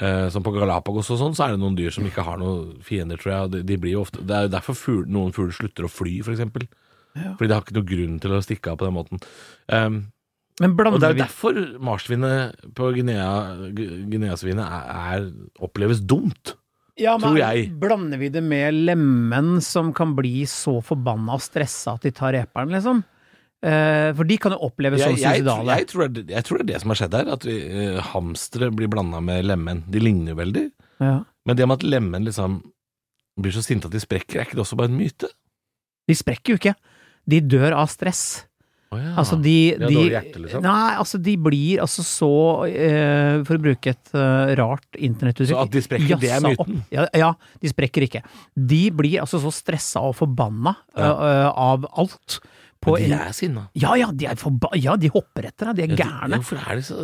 [0.00, 2.78] Eh, som på Galapagos og sånn, så er det noen dyr som ikke har noen
[2.84, 3.52] fiender, tror jeg.
[3.52, 6.14] De, de blir jo ofte, det er jo derfor ful, noen fugler slutter å fly,
[6.24, 6.64] for eksempel.
[7.12, 7.34] Ja.
[7.36, 9.22] Fordi de har ikke noen grunn til å stikke av på den måten.
[9.68, 10.00] Um,
[10.62, 13.28] Men og det er jo derfor marsvinet på Guinea,
[13.76, 16.54] Guineasvinet er, er, oppleves dumt.
[16.96, 17.68] ja, men tror jeg.
[17.82, 22.32] Blander vi det med lemen som kan bli så forbanna og stressa at de tar
[22.38, 23.04] reperen, liksom?
[23.62, 25.76] Eh, for de kan jo oppleve som jeg, suicidale.
[25.78, 28.00] jeg, tror det, jeg tror det er det som har skjedd her, at vi, uh,
[28.10, 29.84] hamstere blir blanda med lemen.
[29.92, 30.64] De ligner jo veldig.
[31.02, 31.16] Ja.
[31.46, 32.60] Men det med at lemen liksom
[33.40, 35.30] blir så sinte at de sprekker, er ikke det også bare en myte?
[36.10, 36.74] De sprekker jo ikke.
[37.30, 38.42] De dør av stress.
[38.92, 39.14] Oh, ja.
[39.16, 40.64] Altså, de, De dårlig hjerte, liksom?
[40.66, 42.32] Nei, altså, de blir altså så
[42.68, 46.82] eh, For å bruke et eh, rart internettuttrykk Så at de sprekker, det er myten?
[46.92, 47.30] Ja, ja,
[47.62, 48.20] de sprekker ikke.
[48.52, 51.08] De blir altså så stressa og forbanna Ja.
[51.08, 52.42] eh, av alt.
[52.82, 53.68] På Men de er sinna.
[53.78, 55.76] ja, ja, de er forba ja, de hopper etter deg.
[55.76, 56.40] De er Ja, gærne.
[56.42, 56.96] Hvorfor er de så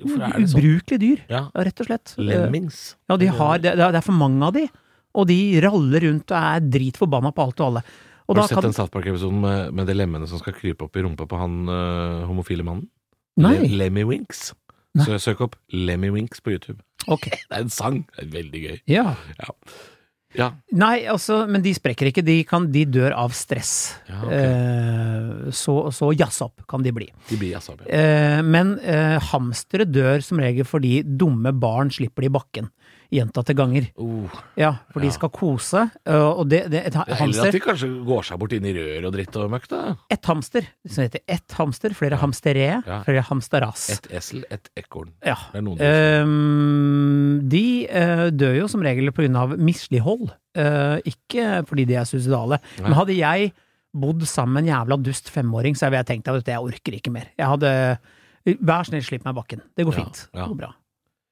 [0.00, 0.60] Hvorfor er de sånn?
[0.62, 1.40] Ubrukelige dyr, Ja.
[1.54, 2.14] rett og slett.
[2.16, 2.78] Lemmings.
[3.10, 4.62] Ja, de har, det, det er for mange av de,
[5.14, 7.82] og de raller rundt og er dritforbanna på alt og alle.
[8.30, 10.86] Og Har du sett kan den South Park-episoden med, med de lemmene som skal krype
[10.86, 12.86] opp i rumpa på han uh, homofile mannen?
[13.36, 13.56] Nei.
[13.66, 14.54] Le Lemmy Winks.
[14.94, 15.04] Nei.
[15.04, 16.80] Så søk opp Lemmy Winks på YouTube.
[17.10, 17.28] Ok.
[17.50, 18.06] Det er en sang.
[18.16, 18.78] Det er veldig gøy.
[18.88, 19.16] Ja.
[19.36, 19.52] Ja.
[20.78, 22.22] Nei, altså, men de sprekker ikke.
[22.26, 23.96] De, kan, de dør av stress.
[24.06, 24.38] Ja, okay.
[24.38, 27.08] eh, så så jazz opp kan de bli.
[27.30, 27.82] De blir jazza opp.
[27.86, 27.98] Ja.
[27.98, 32.70] Eh, men eh, hamstere dør som regel fordi dumme barn slipper de i bakken.
[33.10, 33.88] Gjentatte ganger.
[33.98, 34.28] Oh.
[34.56, 37.88] Ja, for de skal kose, øh, og det, det et ha- Eller at de kanskje
[38.06, 39.80] går seg bort inn i rør og dritt og møkk, da.
[40.10, 42.16] Ett hamster, som heter ett hamster, flere
[42.86, 43.02] Ja.
[43.02, 43.88] flere hamsteras.
[43.96, 45.10] Et esel, et ekorn.
[45.26, 45.36] Ja.
[45.54, 51.94] Ehm, de uh, dør jo som regel på grunn av mislighold, Uh, ikke fordi de
[51.94, 52.56] er suicidale.
[52.82, 53.52] Men hadde jeg
[53.94, 57.12] bodd sammen med en jævla dust femåring, så hadde jeg tenkt at jeg orker ikke
[57.14, 57.28] mer.
[57.38, 57.70] Jeg hadde
[58.58, 59.60] Vær snill, slipp meg i bakken.
[59.78, 60.24] Det går Ja, fint.
[60.34, 60.40] ja.
[60.42, 60.72] Det går bra.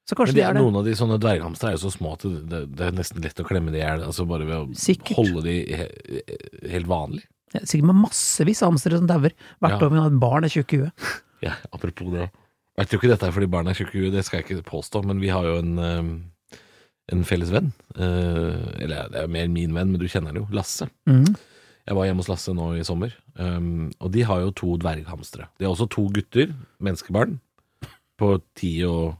[0.09, 0.61] Så kanskje de, det er det.
[0.63, 3.21] noen av de sånne dverghamstere er jo så små at det, det, det er nesten
[3.21, 4.01] lett å klemme de i hjel.
[4.07, 5.19] Altså bare ved å Sikkert.
[5.19, 5.85] holde de he,
[6.73, 7.21] helt vanlig.
[7.53, 9.85] Er Sikkert med massevis av hamstere som dauer hvert Ja.
[9.85, 11.09] år med at barn er tjukke i huet.
[11.45, 12.25] Ja, apropos det.
[12.79, 14.65] Jeg tror ikke dette er fordi barn er tjukke i huet, det skal jeg ikke
[14.73, 16.57] påstå, men vi har jo en, eh,
[17.15, 17.69] en felles venn.
[17.95, 20.49] Eh, eller det er mer min venn, men du kjenner det jo.
[20.51, 20.89] Lasse.
[21.07, 21.29] Mm.
[21.87, 25.47] Jeg var hjemme hos Lasse nå i sommer, um, og de har jo to dverghamstere.
[25.57, 26.51] De har også to gutter,
[26.83, 27.39] menneskebarn,
[28.19, 29.15] på ti og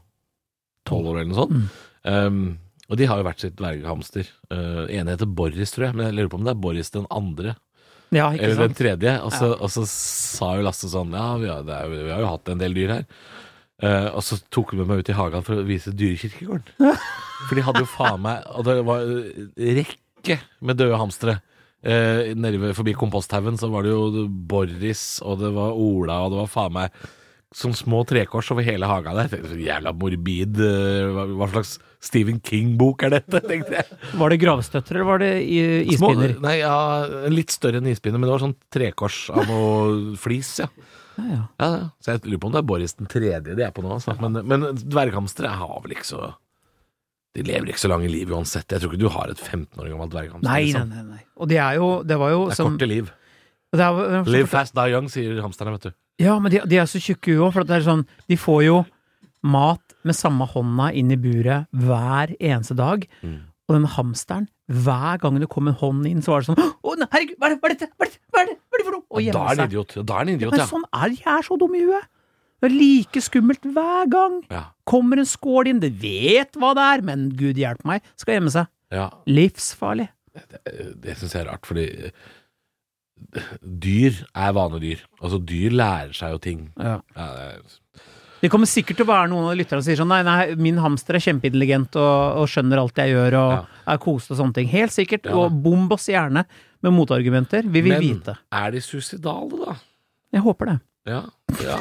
[0.88, 1.80] tolv år eller noe sånt.
[2.04, 2.44] Um,
[2.90, 4.30] og de har jo hvert sitt dverghamster.
[4.50, 7.06] Uh, ene heter Boris, tror jeg, men jeg lurer på om det er Boris den
[7.14, 7.54] andre.
[8.10, 9.12] Ja, Eller den tredje.
[9.22, 12.24] Og så, og så sa jo Lasse sånn Ja, vi har, det er, vi har
[12.24, 13.04] jo hatt en del dyr her.
[13.80, 16.74] Uh, og så tok hun med meg ut i hagen for å vise dyrekirkegården.
[17.48, 21.38] For de hadde jo faen meg Og det var eh, rekke med døde hamstere.
[21.80, 26.42] Uh, nede forbi komposthaugen så var det jo Boris, og det var Ola, og det
[26.42, 26.98] var faen meg
[27.56, 29.30] sånne små trekors over hele hagen der.
[29.32, 33.98] Tenkte, Så jævla morbid eh, hva, hva slags Stephen King-bok er dette, tenkte jeg.
[34.20, 36.36] Var det gravstøtter, eller var det ispinner?
[36.36, 36.76] Små, nei, ja,
[37.32, 40.70] litt større enn ispinner, men det var sånn trekors av noe flis, ja.
[41.20, 41.40] Ja, ja.
[41.60, 41.88] Ja, ja.
[42.00, 43.90] Så jeg lurer på om det er Boris den tredje de er på nå.
[43.98, 44.14] Altså.
[44.22, 46.30] Men, men dverghamstere har vel ikke så
[47.36, 48.70] De lever ikke så lange liv uansett.
[48.72, 50.46] Jeg tror ikke du har et 15 år gammelt dverghamster.
[50.46, 50.94] Nei, nei, liksom.
[50.94, 51.20] nei, nei.
[51.36, 53.10] Og det er jo Det var jo Det er som korte liv.
[53.76, 55.92] Det er, Live fast, die young, sier hamsterne, vet du.
[56.20, 58.80] Ja, men de, de er så tjukke òg, for det er sånn De får jo
[59.46, 63.06] mat med samme hånda inn i buret hver eneste dag.
[63.24, 63.38] Mm.
[63.70, 66.94] Og den hamsteren, hver gang det kom en hånd inn, så var det sånn Å,
[66.98, 67.88] nei, herregud, hva er det, hva er dette?
[67.96, 69.04] Hva er det, hva er det, hva er det for noe?
[69.10, 69.94] Og Da er han idiot.
[70.02, 72.10] Da er han idiot, Men sånn er de er så dumme i huet.
[72.60, 74.34] Det er like skummelt hver gang.
[74.52, 74.64] Ja.
[74.90, 78.52] Kommer en skål inn, det vet hva det er, men gud hjelpe meg, skal gjemme
[78.52, 78.68] seg.
[78.92, 79.06] ja.
[79.30, 80.10] Livsfarlig.
[81.00, 81.86] Det syns jeg er rart, fordi
[83.62, 85.02] dyr er vanedyr.
[85.20, 86.64] Altså, dyr lærer seg jo ting.
[86.80, 86.98] Ja.
[87.16, 88.00] Ja, det
[88.40, 90.78] Det kommer sikkert til å være noen av lytterne som sier sånn nei, nei, min
[90.80, 93.58] hamster er kjempeintelligent og, og skjønner alt jeg gjør og Ja.
[93.92, 94.68] er koset og sånne ting.
[94.72, 95.26] Helt sikkert.
[95.28, 96.46] Og bomb oss gjerne
[96.80, 97.68] med motargumenter.
[97.68, 98.38] Vi vil men vite.
[98.50, 99.76] er de suicidale, da?
[100.32, 100.78] Jeg håper det.
[101.10, 101.20] Ja,
[101.64, 101.76] ja.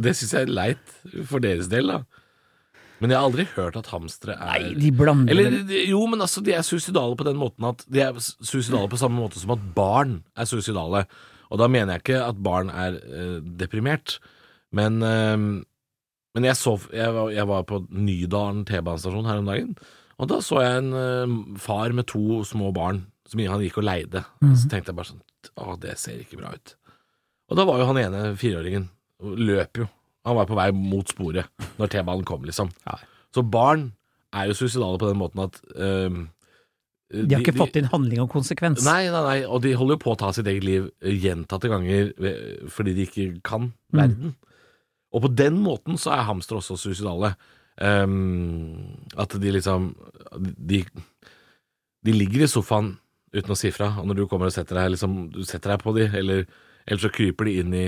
[0.00, 0.96] Det syns jeg er leit
[1.28, 2.00] for deres del, da.
[3.02, 6.42] Men jeg har aldri hørt at hamstere er Nei, de blander Eller jo, men altså,
[6.44, 9.64] de er suicidale på den måten at De er suicidale på samme måte som at
[9.76, 11.04] barn er suicidale.
[11.50, 14.18] Og da mener jeg ikke at barn er eh, deprimert,
[14.74, 15.36] men eh,
[16.34, 19.76] Men jeg så jeg var, jeg var på Nydalen T-banestasjon her om dagen,
[20.18, 23.86] og da så jeg en eh, far med to små barn som han gikk og
[23.86, 24.24] leide.
[24.58, 25.22] Så tenkte jeg bare sånn
[25.56, 26.74] Å, det ser ikke bra ut.
[27.50, 28.88] Og da var jo han ene fireåringen
[29.22, 29.86] Løp jo.
[30.24, 31.46] Han var på vei mot sporet
[31.78, 32.70] når T-banen kom, liksom.
[33.34, 33.90] Så barn
[34.34, 36.22] er jo suicidale på den måten at ehm,
[37.14, 38.82] De har ikke fått inn handling og konsekvens.
[38.86, 41.68] Nei, nei, nei, og de holder jo på å ta sitt eget liv eh, gjentatte
[41.70, 42.12] ganger
[42.72, 44.00] fordi de ikke kan Mm.
[44.00, 44.32] verden.
[45.14, 47.34] Og på den måten så er hamstere også suicidale.
[47.78, 49.92] Um, at de liksom
[50.58, 50.80] de,
[52.06, 52.96] de ligger i sofaen
[53.34, 55.82] uten å si fra, og når du kommer og setter deg liksom, Du setter deg
[55.82, 56.44] på de, eller,
[56.86, 57.86] eller så kryper de inn i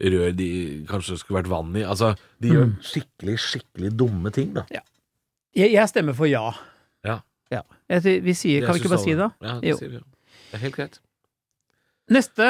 [0.00, 0.48] rør de
[0.88, 1.82] kanskje skulle vært vann i.
[1.84, 2.76] Altså, de gjør Mm.
[2.82, 4.64] skikkelig, skikkelig dumme ting, da.
[4.70, 6.52] Jeg, jeg stemmer for ja.
[7.04, 7.20] Ja.
[7.50, 7.62] ja.
[7.90, 9.18] Jeg, vi sier, er kan vi ikke bare si det?
[9.18, 9.30] da?
[9.42, 9.60] Ja, Jo.
[9.76, 10.02] det sier vi.
[10.50, 11.00] Det er helt greit.
[12.10, 12.46] Neste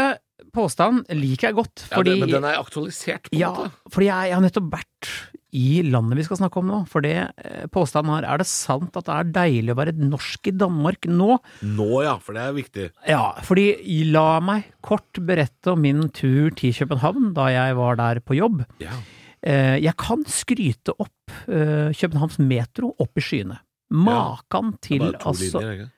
[0.57, 3.73] påstand liker jeg godt, fordi ja, det, men den er aktualisert, på en Ja, måte.
[3.93, 5.11] fordi jeg, jeg har nettopp vært
[5.57, 6.81] i landet vi skal snakke om nå.
[6.91, 10.51] For det eh, påstanden her, er det sant at det er deilig å være norsk
[10.51, 11.39] i Danmark nå?
[11.67, 12.87] Nå, ja, for det er viktig.
[13.11, 13.67] Ja, fordi
[14.13, 18.63] la meg kort berette om min tur til København da jeg var der på jobb.
[18.83, 18.95] Ja.
[19.43, 23.59] Eh, Jeg kan skryte opp eh, Københavns metro opp i skyene.
[23.91, 25.91] Makan Det til er bare to altså linjer, ikke?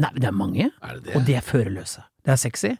[0.00, 1.16] Nei, det er mange, Er det det?
[1.18, 2.02] og de er førerløse.
[2.24, 2.70] Det er sexy.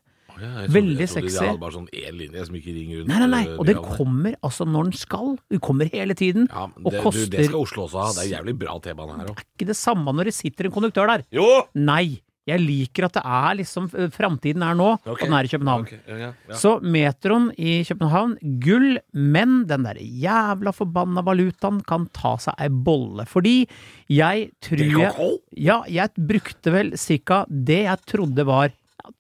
[0.41, 1.35] Ja, jeg trodde- veldig jeg sexy.
[1.37, 3.09] Jeg hadde bare sånn én linje som ikke ringer rundt.
[3.13, 5.37] Nei, nei, nei, og den kommer altså når den skal.
[5.51, 6.49] Den kommer hele tiden.
[6.51, 8.09] ja, men og det, du, det skal Oslo også ha.
[8.17, 9.45] Det er jævlig bra T-bane her òg.
[9.55, 11.25] Ikke det samme når det sitter en konduktør der.
[11.31, 11.47] Jo!
[11.75, 15.13] Nei, jeg liker at det er liksom Framtiden er nå, okay.
[15.13, 15.85] og den er i København.
[15.87, 15.99] Okay.
[16.09, 16.57] ja, ja.
[16.57, 22.69] Så metroen i København, gull, men den der jævla forbanna valutaen kan ta seg ei
[22.73, 23.27] bolle.
[23.29, 23.69] Fordi
[24.11, 28.73] jeg tror jeg Ja, jeg brukte vel cirka det jeg trodde var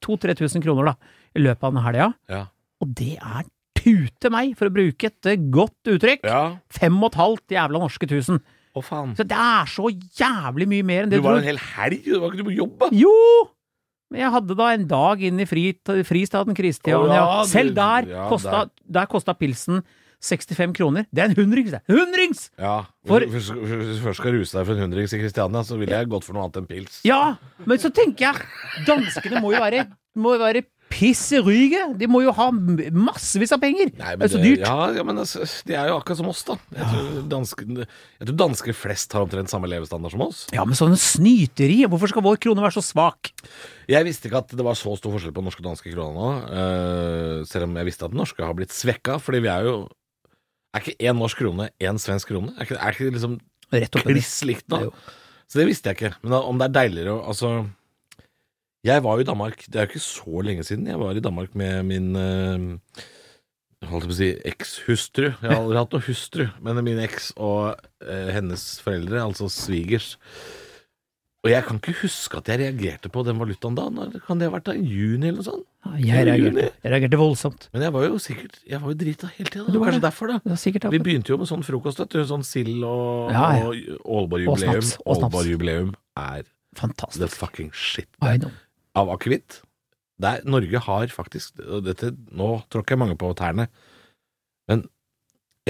[0.06, 2.10] 2000-3000 kroner, da, i løpet av den helga.
[2.30, 2.44] Ja.
[2.80, 3.44] Og det er
[3.80, 6.26] tute meg, for å bruke et eh, godt uttrykk.
[6.28, 6.42] ja.
[6.72, 8.42] Fem og et halvt jævla norske tusen.
[8.70, 9.14] Å, faen.
[9.18, 12.20] Så det er så jævlig mye mer enn Du det var en hel helg, du
[12.22, 12.90] var ikke på jobb, da.
[12.94, 13.14] Jo!
[14.10, 15.64] Men jeg hadde da en dag inn i fri,
[16.06, 17.22] fristaten Kristiania.
[17.22, 19.84] Oh, ja, Selv der ja, kosta, der kosta pilsen
[20.20, 21.06] 65 kroner.
[21.10, 21.80] Det er en hundrings, det!
[21.90, 22.46] Hundrings!
[22.60, 22.74] Ja,
[23.08, 26.10] For- hvis du først skal ruse deg for en hundrings i Kristiania, så ville jeg
[26.12, 27.00] gått for noe annet enn pils.
[27.08, 27.36] Ja!
[27.64, 29.86] Men så tenker jeg Danskene må jo være,
[30.20, 31.84] må jo være pisseryge!
[32.00, 33.92] De må jo ha massevis av penger!
[34.00, 34.64] Nei, det er så dyrt.
[34.64, 36.56] Ja, ja, men altså, de er jo akkurat som oss, da.
[36.74, 40.40] Jeg tror, danske, jeg tror dansker flest har omtrent samme levestandard som oss.
[40.54, 41.84] Ja, men sånn snyteri!
[41.86, 43.30] Hvorfor skal vår krone være så svak?
[43.90, 46.28] Jeg visste ikke at det var så stor forskjell på norske og danske kroner nå.
[46.50, 49.78] uh, selv om jeg visste at den norske har blitt svekka, fordi vi er jo
[50.70, 52.54] Er ikke én norsk krone én svensk krone?
[52.56, 53.38] Er ikke, er ikke det liksom
[54.04, 54.84] kliss likt nå?
[55.50, 56.12] Så det visste jeg ikke.
[56.22, 57.52] Men da, om det er deiligere å Altså
[58.86, 60.86] Jeg var jo i Danmark, det er jo ikke så lenge siden.
[60.88, 63.02] Jeg var i Danmark med min eh,
[63.88, 65.26] holdt jeg på å si ekshustru.
[65.30, 70.14] Jeg har aldri hatt noe hustru, men min eks og eh, hennes foreldre, altså svigers.
[71.40, 73.86] Og jeg kan ikke huske at jeg reagerte på den valutaen da.
[73.88, 74.74] Når kan det ha vært da?
[74.76, 75.64] I juni eller noe sånt?
[75.86, 77.62] Ja, Jeg reagerte, jeg reagerte voldsomt.
[77.72, 79.64] Men jeg var jo sikkert Jeg var jo drita hele tida.
[79.64, 80.04] Det var var kanskje det.
[80.10, 80.36] derfor, da.
[80.44, 82.20] Er Vi begynte jo med sånn frokost, vet du.
[82.28, 83.70] Sånn sild og, Ja, ja.
[84.04, 84.92] og Aalborg-jubileum.
[85.06, 86.44] Aalborg-jubileum er
[87.16, 88.08] the fucking shit.
[88.20, 89.62] Av akevitt.
[90.44, 93.68] Norge har faktisk dette, Nå tråkker jeg mange på tærne,
[94.68, 94.84] men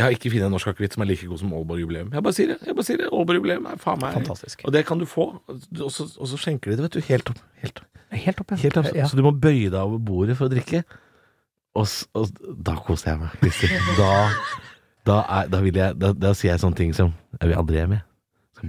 [0.00, 2.10] jeg har ikke funnet en norsk akevitt som er like god som Aalborg-jubileum.
[2.16, 2.56] Jeg bare sier det.
[2.66, 4.64] jeg bare sier det Aalborg-jubileum er faen meg Fantastisk.
[4.64, 5.26] Og det kan du få.
[5.52, 7.44] Og så, og så skjenker de det, vet du, helt opp.
[7.60, 8.56] Helt, Helt opp, ja.
[8.64, 8.88] helt opp.
[8.96, 9.06] Ja.
[9.06, 10.80] Så du må bøye deg over bordet for å drikke.
[11.78, 11.86] Og,
[12.18, 12.32] og
[12.66, 13.76] da koser jeg meg, Christer.
[14.00, 14.08] Da,
[15.06, 17.78] da, er, da, vil jeg, da, da sier jeg sånne ting som Jeg vil aldri
[17.78, 18.06] hjem, jeg.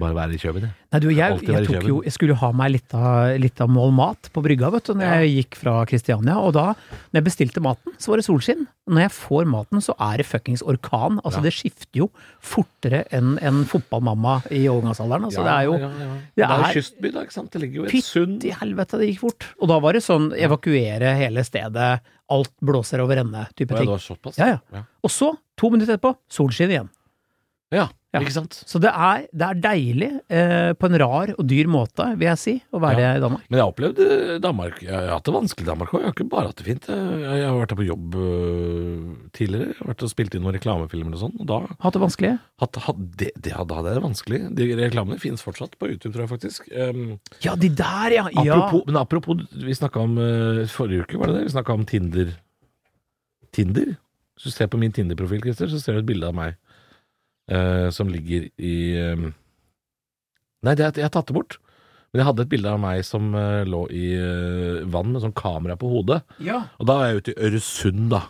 [0.00, 0.72] Bare være i Kjøben, jeg.
[0.92, 3.90] Nei, du, jeg, jeg, tok jo, jeg skulle ha meg litt av, litt av mål
[3.96, 5.18] mat på brygga, vet du, når Ja.
[5.20, 6.36] jeg gikk fra Kristiania.
[6.40, 6.64] Og da,
[7.12, 8.66] når jeg bestilte maten, så var det solskinn.
[8.88, 11.20] Når jeg får maten, så er det fuckings orkan.
[11.24, 11.46] Altså, Ja.
[11.48, 12.08] det skifter jo
[12.40, 15.28] fortere enn en fotballmamma i overgangsalderen.
[15.28, 16.08] Altså, det er jo ja, ja.
[16.14, 17.50] det Det er er- kystby, da, ikke sant?
[17.52, 18.40] Det ligger jo i et sund.
[18.42, 19.46] Fytti helvete, det gikk fort.
[19.60, 22.00] Og da var det sånn evakuere hele stedet,
[22.32, 24.32] alt blåser over ende, type Å, ja, det ting.
[24.38, 24.58] Ja, ja.
[24.72, 24.82] Ja.
[25.04, 26.88] Og så, to minutter etterpå, solskinn igjen.
[27.72, 28.20] Ja, Ja.
[28.20, 28.58] ikke sant?
[28.68, 32.38] Så det er, det er deilig, eh, på en rar og dyr måte, vil jeg
[32.42, 33.12] si, å være Ja.
[33.16, 33.46] i Danmark.
[33.48, 34.82] Men jeg har opplevd eh, Danmark.
[34.84, 36.02] Jeg har hatt det vanskelig i Danmark òg.
[36.02, 36.88] Jeg har ikke bare hatt det fint.
[36.92, 38.98] Jeg jeg har vært der på jobb øh,
[39.32, 39.68] tidligere.
[39.72, 41.40] Jeg har vært og spilt inn noen reklamefilmer og sånn.
[41.40, 42.34] Og da Hatt det vanskelig?
[42.60, 44.42] hatt, hatt, det, det, hadde hadde jeg det vanskelig.
[44.60, 46.68] De reklamene finnes fortsatt på YouTube, tror jeg faktisk.
[46.76, 48.26] Um, Ja, de der, ja!
[48.28, 51.44] apropos, Men apropos, vi snakka om øh, forrige uke, var det det?
[51.48, 52.36] Vi snakka om Tinder.
[53.52, 53.96] Tinder?
[54.36, 56.56] Hvis du ser på min Tinder-profil, Christer, så ser du et bilde av meg
[57.50, 59.28] øh, som ligger i eh,
[60.62, 61.56] Nei, det, jeg har tatt det bort.
[62.12, 65.34] Men jeg hadde et bilde av meg som eh, lå i øh, vann med sånn
[65.34, 66.20] kamera på hodet.
[66.44, 66.60] ja.
[66.78, 68.20] Og da var jeg ute i Øresund, da.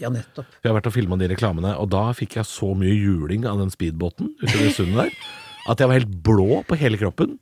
[0.00, 0.48] Ja, nettopp.
[0.48, 3.46] For jeg har vært og filma de reklamene, og da fikk jeg så mye juling
[3.48, 5.14] av den speedbåten ute i det sundet der,
[5.68, 7.36] at jeg var helt blå på hele kroppen.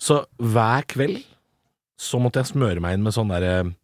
[0.00, 1.20] Så hver kveld
[2.00, 3.74] så måtte jeg smøre meg inn med sånn derre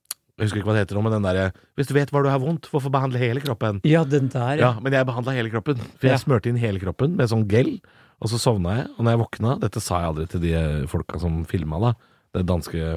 [0.40, 2.31] Jeg husker ikke hva det heter nå, men den derre Hvis du vet hvor du
[2.33, 3.83] har vondt, hvorfor behandle hele kroppen?
[3.85, 5.76] Ja, den der, Ja, men jeg behandla hele kroppen.
[6.00, 7.74] For jeg smurte inn hele kroppen med sånn gel,
[8.20, 8.87] og så sovna jeg.
[8.96, 10.55] Og når jeg våkna Dette sa jeg aldri til de
[10.88, 11.92] folka som filma, da.
[12.38, 12.88] Det danske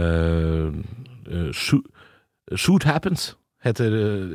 [0.00, 0.68] uh,
[1.52, 1.84] shoot,
[2.56, 3.34] shoot Happens
[3.64, 3.90] heter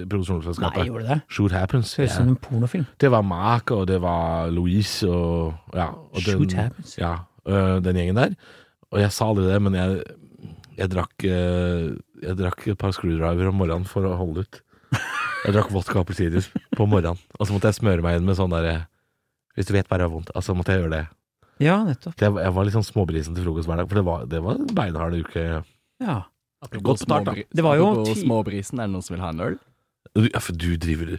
[0.10, 0.78] produksjonsselskapet.
[0.82, 1.20] Nei, gjorde det det?
[1.34, 1.96] Shoot Happens.
[1.98, 2.86] Høres ut som en pornofilm.
[3.02, 5.92] Det var Mark, og det var Louise, og ja.
[6.14, 6.96] Og Shoot Happens.
[7.02, 8.34] Ja, den gjengen der.
[8.90, 10.00] Og jeg sa aldri det, men jeg,
[10.80, 14.62] jeg drakk øh, Jeg drakk et par screwdriver om morgenen for å holde ut.
[15.46, 18.36] Jeg drakk vodka og appelsinjuice på morgenen, og så måtte jeg smøre meg inn med
[18.40, 18.88] sånn derre
[19.56, 21.06] Hvis du vet hva det er vondt, altså måtte jeg gjøre det.
[21.64, 22.16] Ja, nettopp.
[22.24, 24.60] Jeg, jeg var litt sånn småbrisen til frokost hver dag, for det var, det var
[24.60, 25.46] en beinhard uke.
[26.04, 26.18] Ja.
[26.84, 27.34] Godt start, da.
[27.56, 29.58] Det var jo Apropos ti- småbrisen, er det noen som vil ha en øl?
[30.16, 31.18] Du, ja, for du driver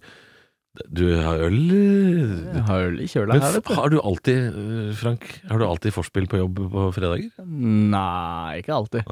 [0.90, 3.74] Du har øl øh, Jeg har øl i kjøla her, vet du.
[3.76, 7.30] har du alltid, øh, Frank, har du alltid forspill på jobb på fredager?
[7.44, 9.08] Nei, ikke alltid.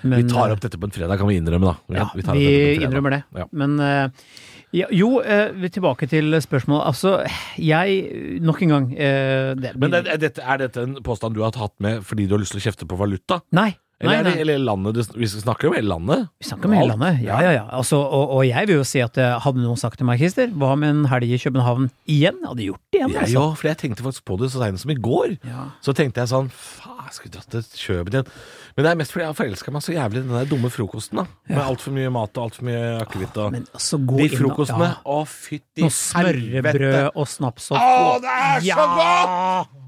[0.00, 2.00] Men, vi tar eh, opp dette på en fredag, kan vi innrømme, da.
[2.00, 3.20] Ja, vi, vi, innrømmer det.
[3.36, 3.46] Ja.
[3.52, 4.30] Men eh,
[4.72, 6.86] ja, jo, eh, tilbake til spørsmålet.
[6.88, 7.14] Altså,
[7.60, 11.52] jeg Nok en gang det, Men er, er, dette, er dette en påstand du har
[11.54, 13.42] tatt med fordi du har lyst til å kjefte på valuta?
[13.52, 13.74] Nei.
[14.02, 14.40] Eller, nei, nei.
[14.42, 16.24] eller landet du, Vi snakker jo om hele landet.
[16.42, 17.20] Vi snakker om hele landet.
[17.22, 17.64] Ja, ja, ja.
[17.78, 20.50] Altså, og, og jeg vil jo si at eh, hadde noen sagt til meg, Christer,
[20.58, 22.40] hva med en helg i København igjen?
[22.42, 23.32] Jeg hadde gjort det igjen, altså.
[23.32, 25.36] Ja, ja, for jeg tenkte faktisk på det så seint som i går.
[25.46, 25.68] Ja.
[25.86, 28.32] Så tenkte jeg sånn Faen, jeg skulle dratt til Kjøben igjen.
[28.74, 30.70] Men det er mest fordi jeg har forelska meg så jævlig i den der dumme
[30.72, 31.18] frokosten.
[31.22, 31.68] da Med Ja.
[31.68, 33.36] altfor mye mat og altfor mye akevitt.
[33.36, 34.88] og Men altså, De frokostene.
[34.94, 34.98] ja.
[35.04, 36.72] Å, fytti helvete!
[36.72, 39.81] smørrebrød og snaps og Å, det er så godt!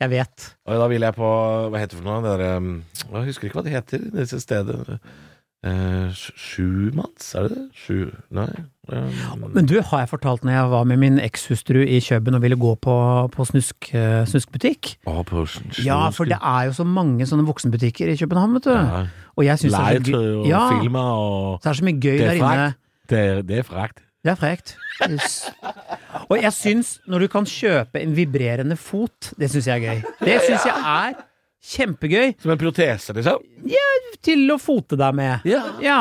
[0.00, 0.46] Jeg vet.
[0.66, 1.30] Og da vil jeg på
[1.70, 2.22] Hva heter det for noe?
[2.24, 2.70] Det der, um,
[3.12, 4.98] jeg husker ikke hva det heter, disse stedene.
[5.62, 7.64] eh, sj- sjumanns, er det det?
[7.76, 8.46] Sju Nei.
[8.88, 9.44] Um.
[9.54, 12.56] Men du, har jeg fortalt når jeg var med min ekshustru i Køben og ville
[12.56, 12.94] gå på,
[13.34, 14.94] på snusk, eh, snuskbutikk?
[15.06, 18.64] å, på sj- Ja, for det er jo så mange sånne voksenbutikker i København, vet
[18.70, 18.72] du.
[18.72, 19.04] ja.
[19.36, 20.32] Og jeg syns det er så gøy.
[20.40, 22.74] og Ja, filmer og så er det så mye gøy er der inne.
[23.10, 24.00] Det er, det er frekt.
[24.24, 24.76] Det er frekt.
[26.30, 30.02] Og jeg syns, når du kan kjøpe en vibrerende fot, det syns jeg er gøy.
[30.24, 31.16] Det syns jeg er
[31.70, 32.34] kjempegøy.
[32.42, 33.42] Som en protese, liksom?
[33.68, 33.88] Ja,
[34.24, 35.46] Til å fote deg med.
[35.48, 35.62] Ja.
[35.80, 36.00] Ja.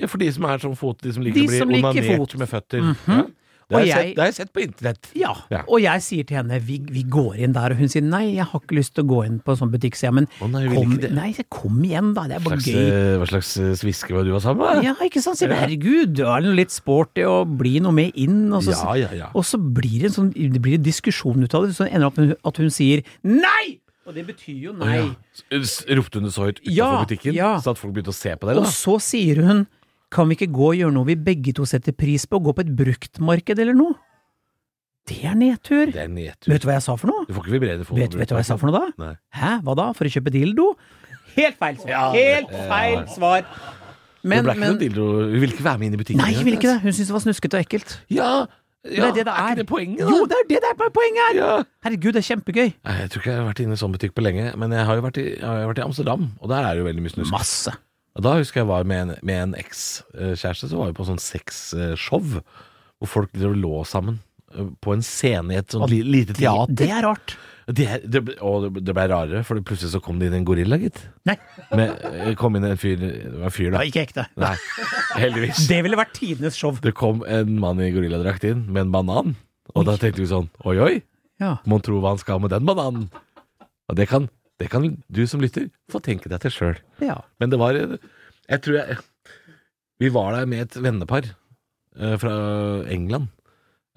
[0.00, 1.90] Ja, for de som er som fot, de som liker De å bli som liker
[1.90, 2.38] onanert fot.
[2.40, 2.80] med føtter.
[2.92, 3.18] Mhm.
[3.18, 3.24] ja.
[3.70, 5.08] Det, har jeg jeg- sett, det har jeg sett på internett.
[5.16, 5.32] Ja.
[5.54, 5.60] Ja.
[5.68, 8.46] Og jeg sier til henne vi, vi går inn der, og hun sier nei, jeg
[8.50, 9.96] har ikke lyst til å gå inn på en sånn butikk.
[9.96, 12.26] Sier jeg, men Å nei, kom, nei, kom igjen, da.
[12.30, 12.86] Det er bare slags, gøy.
[12.90, 14.84] eh, hva slags eh, sviske var du var sammen med?
[14.90, 15.38] Ja, ikke sant?
[15.40, 15.60] Sier ja.
[15.62, 18.52] herregud, du er litt sporty og bli noe med inn.
[18.52, 19.12] Og så, ja, ja.
[19.24, 19.30] ja.
[19.32, 22.10] og så blir det en sånn Det blir en diskusjon ut av det, så ender
[22.10, 23.78] opp med at hun sier nei!
[24.08, 25.04] Og det betyr jo nei.
[25.94, 27.52] Ropte hun det så høyt utenfor butikken, ja.
[27.62, 28.58] så at folk begynte å se på deg?
[28.58, 29.60] Og så sier hun
[30.10, 32.64] kan vi ikke gå og gjøre noe vi begge to setter pris på, gå på
[32.66, 33.94] et bruktmarked eller noe?
[35.08, 35.90] Det er nedtur.
[35.90, 36.52] Det er nedtur.
[36.52, 37.24] Vet du hva jeg sa for noe?
[37.26, 37.96] Du får ikke vibrere fot.
[37.98, 38.90] Vet, vet du hva jeg sa for noe da?
[39.00, 39.14] Nei.
[39.34, 39.86] Hæ, hva da?
[39.96, 40.66] For å kjøpe dildo?
[41.34, 41.90] Helt feil svar.
[41.90, 43.46] Ja, Helt feil svar.
[44.22, 45.06] Men, ikke men dildo.
[45.32, 46.20] Hun ville ikke være med inn i butikken.
[46.22, 46.80] Nei, jeg vil ikke det.
[46.84, 47.96] Hun syntes det var snuskete og ekkelt.
[48.12, 48.30] Ja,
[48.84, 49.48] Det er det det er.
[49.50, 50.12] ikke det poenget, da?
[50.12, 51.34] Jo, det er det det er poenget her!
[51.40, 51.50] Ja.
[51.84, 52.68] Herregud, det er kjempegøy.
[52.84, 54.72] Nei, Jeg tror ikke jeg har vært inne i en sånn butikk på lenge, men
[54.72, 56.86] jeg har jo vært i, jeg har vært i Amsterdam, og der er det jo
[56.88, 57.32] veldig mye snusk.
[57.34, 57.74] Masse.
[58.18, 61.20] Og da husker jeg var med en, med en ekskjæreste, så var vi på sånn
[61.22, 62.40] sexshow,
[63.00, 64.18] hvor folk lå sammen
[64.56, 66.74] eh, på en scene i et sånt li, lite teater.
[66.80, 67.36] Det er rart.
[67.70, 70.74] Det, det, og det, det ble rarere, for plutselig så kom det inn en gorilla,
[70.82, 70.98] gitt.
[71.28, 71.36] Nei,
[71.78, 73.78] Med, eh, kom inn en fyr Det var en fyr, det da.
[73.78, 74.24] var ikke ekte.
[74.42, 74.56] Nei,
[75.20, 75.60] heldigvis.
[75.70, 76.74] Det ville vært tidenes show.
[76.82, 79.36] Det kom en mann i gorilladrakt inn med en banan,
[79.76, 80.94] og da tenkte vi sånn Oi, oi,
[81.40, 81.54] Ja.
[81.70, 83.06] mon tro hva han skal med den bananen.
[83.88, 84.26] Og det kan,
[84.60, 86.80] det kan du som lytter få tenke deg til sjøl.
[87.00, 87.16] ja.
[87.40, 88.98] Men det var Jeg tror jeg
[90.00, 91.24] Vi var der med et vennepar
[91.96, 92.34] eh, fra
[92.88, 93.28] England,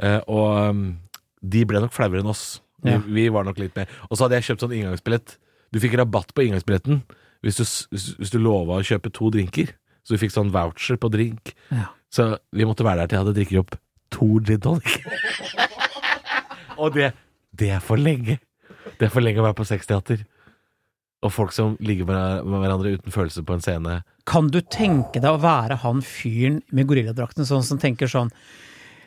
[0.01, 0.99] eh, og um,
[1.39, 2.61] de ble nok flauere enn oss.
[2.83, 2.97] Ja.
[2.97, 3.87] Vi, vi var nok litt med.
[4.09, 5.37] Og så hadde jeg kjøpt sånn inngangsbillett.
[5.71, 7.03] Du fikk rabatt på inngangsbilletten
[7.43, 7.63] hvis du,
[7.95, 9.71] hvis, du lova å kjøpe to drinker.
[10.03, 11.53] Så du fikk sånn voucher på drink.
[11.71, 11.89] Ja.
[12.11, 13.77] Så vi måtte være der til jeg hadde drikket opp
[14.13, 14.99] to gin tonic.
[16.81, 17.13] og det,
[17.55, 18.41] det er for lenge.
[18.99, 20.23] Det er for lenge å være på sexteater.
[21.23, 24.01] Og folk som ligger med, med hverandre uten følelser på en scene.
[24.27, 28.31] Kan du tenke deg å være han fyren med gorilladrakten sånn som tenker sånn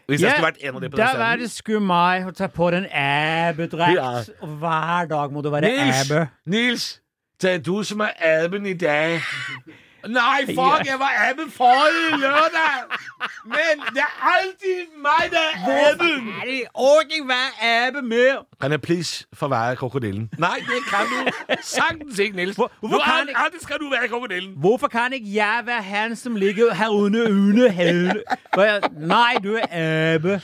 [0.08, 2.28] Hvis jeg skulle vært en av de på den Da er det scenen sku meg
[2.28, 4.10] å ta på den æbedrakt, Ja.
[4.40, 6.04] og hver dag må du være Nils!
[6.10, 6.28] æbe.
[6.46, 6.86] Nils!
[7.42, 9.20] Det er du som er æben i dag.
[10.08, 12.98] Nei, fuck, jeg var aben forrige lørdag!
[13.44, 15.94] Men det er alltid meg, der er
[16.44, 18.46] det orker ikke være æbe mer?
[18.60, 20.30] Kan jeg please få være krokodillen?
[20.38, 21.30] Nei, det kan du
[21.62, 22.56] sagtens ikke, Nils.
[22.56, 24.52] Hvor- hvorfor kan jeg- alltid skal du være krokodillen.
[24.56, 28.22] Hvorfor kan ikke jeg være han som ligger her under under hele
[28.98, 30.40] Nei, du er æbe.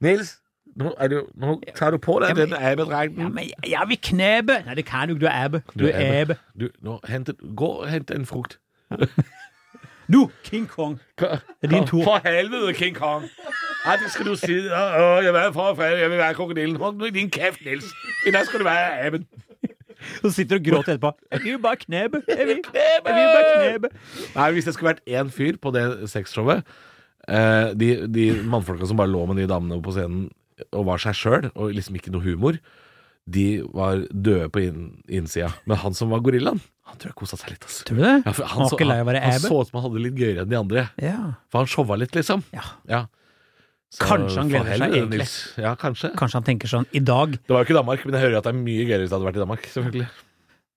[0.00, 0.38] Nils,
[0.76, 3.20] nå, er du, nå tar du på deg Jamen, denne.
[3.22, 4.62] Ja, men jeg- jeg vil knebe.
[4.66, 5.20] Nei, det kan du ikke.
[5.20, 5.62] Du er æbe.
[5.78, 6.36] Du er æbe.
[6.60, 8.58] Du, nå, hent, gå og hent en frukt.
[10.06, 11.00] Du, King Kong.
[11.18, 12.04] Det er din tur.
[12.06, 13.24] For helvede, King Kong.
[13.86, 14.54] Ja, det skal du si.
[14.54, 16.76] Å, jeg, vil for jeg vil være krokodillen.
[16.78, 17.90] Hold nå din kjeft, Nils.
[18.26, 19.26] I dag skal du være aben.
[20.20, 21.12] Så sitter du og gråter etterpå.
[21.32, 22.22] Jeg vil bare knebe.
[22.28, 23.90] Jeg vil, jeg vil bare knebe.
[24.36, 26.62] Nei, hvis det skulle vært én fyr på det sexshowet
[27.26, 30.28] eh, De, de mannfolka som bare lå med de damene på scenen
[30.70, 32.56] og var seg sjøl, og liksom ikke noe humor,
[33.28, 33.46] de
[33.76, 35.50] var døde på inn, innsida.
[35.68, 37.66] Men han som var gorillaen, han tror jeg kosa seg litt.
[37.66, 37.84] Altså.
[37.88, 38.14] Tror du det?
[38.22, 39.50] Ja, for Han var så, ikke lei av å være han æbe?
[39.50, 40.84] så ut som han hadde det litt gøyere enn de andre.
[41.02, 41.18] Ja.
[41.50, 42.44] For han showa litt, liksom.
[42.54, 43.02] ja.
[43.96, 45.26] Så Kanskje han gleder seg egentlig.
[45.62, 46.10] Ja, kanskje.
[46.18, 48.48] Kanskje han tenker sånn I dag Det var jo ikke Danmark, men jeg hører at
[48.48, 49.68] det er mye gøyere hvis det hadde vært i Danmark.
[49.70, 50.08] selvfølgelig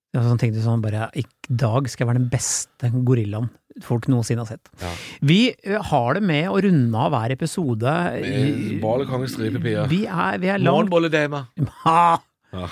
[0.10, 3.50] ja, så han tenkte sånn bare I dag skal jeg være den beste gorillaen
[3.86, 4.69] folk noensinne har sett.
[4.82, 4.89] Ja.
[5.24, 5.54] Vi
[5.91, 7.93] har det med å runde av hver episode.
[8.82, 9.86] Bale stripepia.
[9.88, 11.45] Vi er, vi er langt Morgenbolledama.
[12.50, 12.65] Ja.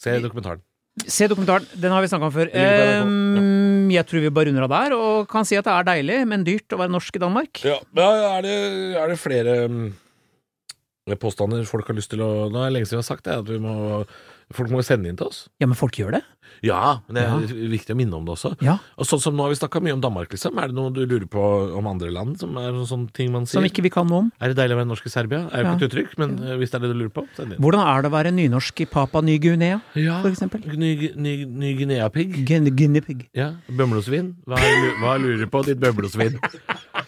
[0.00, 0.62] Se dokumentaren.
[1.02, 1.66] Se dokumentaren.
[1.74, 2.50] Den har vi snakka om før.
[2.54, 6.20] Ehm, jeg tror vi bare runder av der, og kan si at det er deilig,
[6.30, 7.62] men dyrt å være norsk i Danmark.
[7.66, 8.54] Ja, er, det,
[9.02, 9.88] er det flere mm,
[11.20, 13.40] påstander folk har lyst til å Nå er det lenge siden vi har sagt det,
[13.42, 13.74] at vi må
[14.52, 15.48] Folk må jo sende inn til oss.
[15.60, 16.22] Ja, men folk gjør det.
[16.62, 17.68] Ja, men det er Ja.
[17.72, 18.54] viktig å minne om det også.
[18.62, 18.78] Ja.
[18.98, 20.56] Og sånn som nå har vi snakka mye om Danmark, liksom.
[20.62, 23.44] Er det noe du lurer på om andre land, som er noen sånne ting man
[23.44, 23.58] sier?
[23.58, 24.32] Som ikke vi kan noe om.
[24.40, 25.48] Er det deilig å være norsk i Serbia?
[25.52, 25.74] Er jo Ja.
[25.74, 27.58] ikke et uttrykk, men eh, hvis det er det du lurer på, send inn.
[27.58, 30.60] Hvordan er det å være nynorsk i Papa Ny-Guinea, Ja, for eksempel?
[30.76, 32.44] Ny, ny, ny Guinea-pigg.
[32.46, 33.28] Guinea Guinea pig.
[33.34, 34.34] Ja, Bømlosvin.
[34.46, 34.56] Hva,
[35.00, 36.38] hva lurer du på, ditt bømlosvin?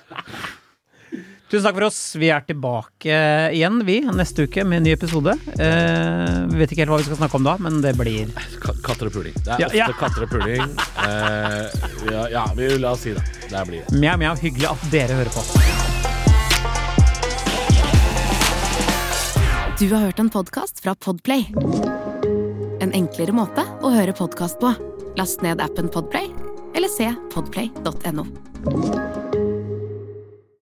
[1.50, 1.98] Tusen takk for oss.
[2.18, 3.18] Vi er tilbake
[3.54, 5.36] igjen, vi, neste uke med en ny episode.
[5.54, 8.32] Eh, vi vet ikke helt hva vi skal snakke om da, men det blir
[8.82, 9.36] Katter og puling.
[9.44, 9.86] Det er ja, ofte ja.
[10.00, 10.74] katter og puling.
[11.06, 11.64] Eh,
[12.10, 13.22] ja, ja, vi, la oss si det.
[13.46, 13.94] Det blir det.
[13.94, 14.34] Mjau, mjau.
[14.42, 15.46] Hyggelig at dere hører på.
[19.78, 21.46] Du har hørt en podkast fra Podplay.
[22.82, 24.74] En enklere måte å høre podkast på.
[25.16, 26.32] Last ned appen Podplay,
[26.74, 28.26] eller se podplay.no.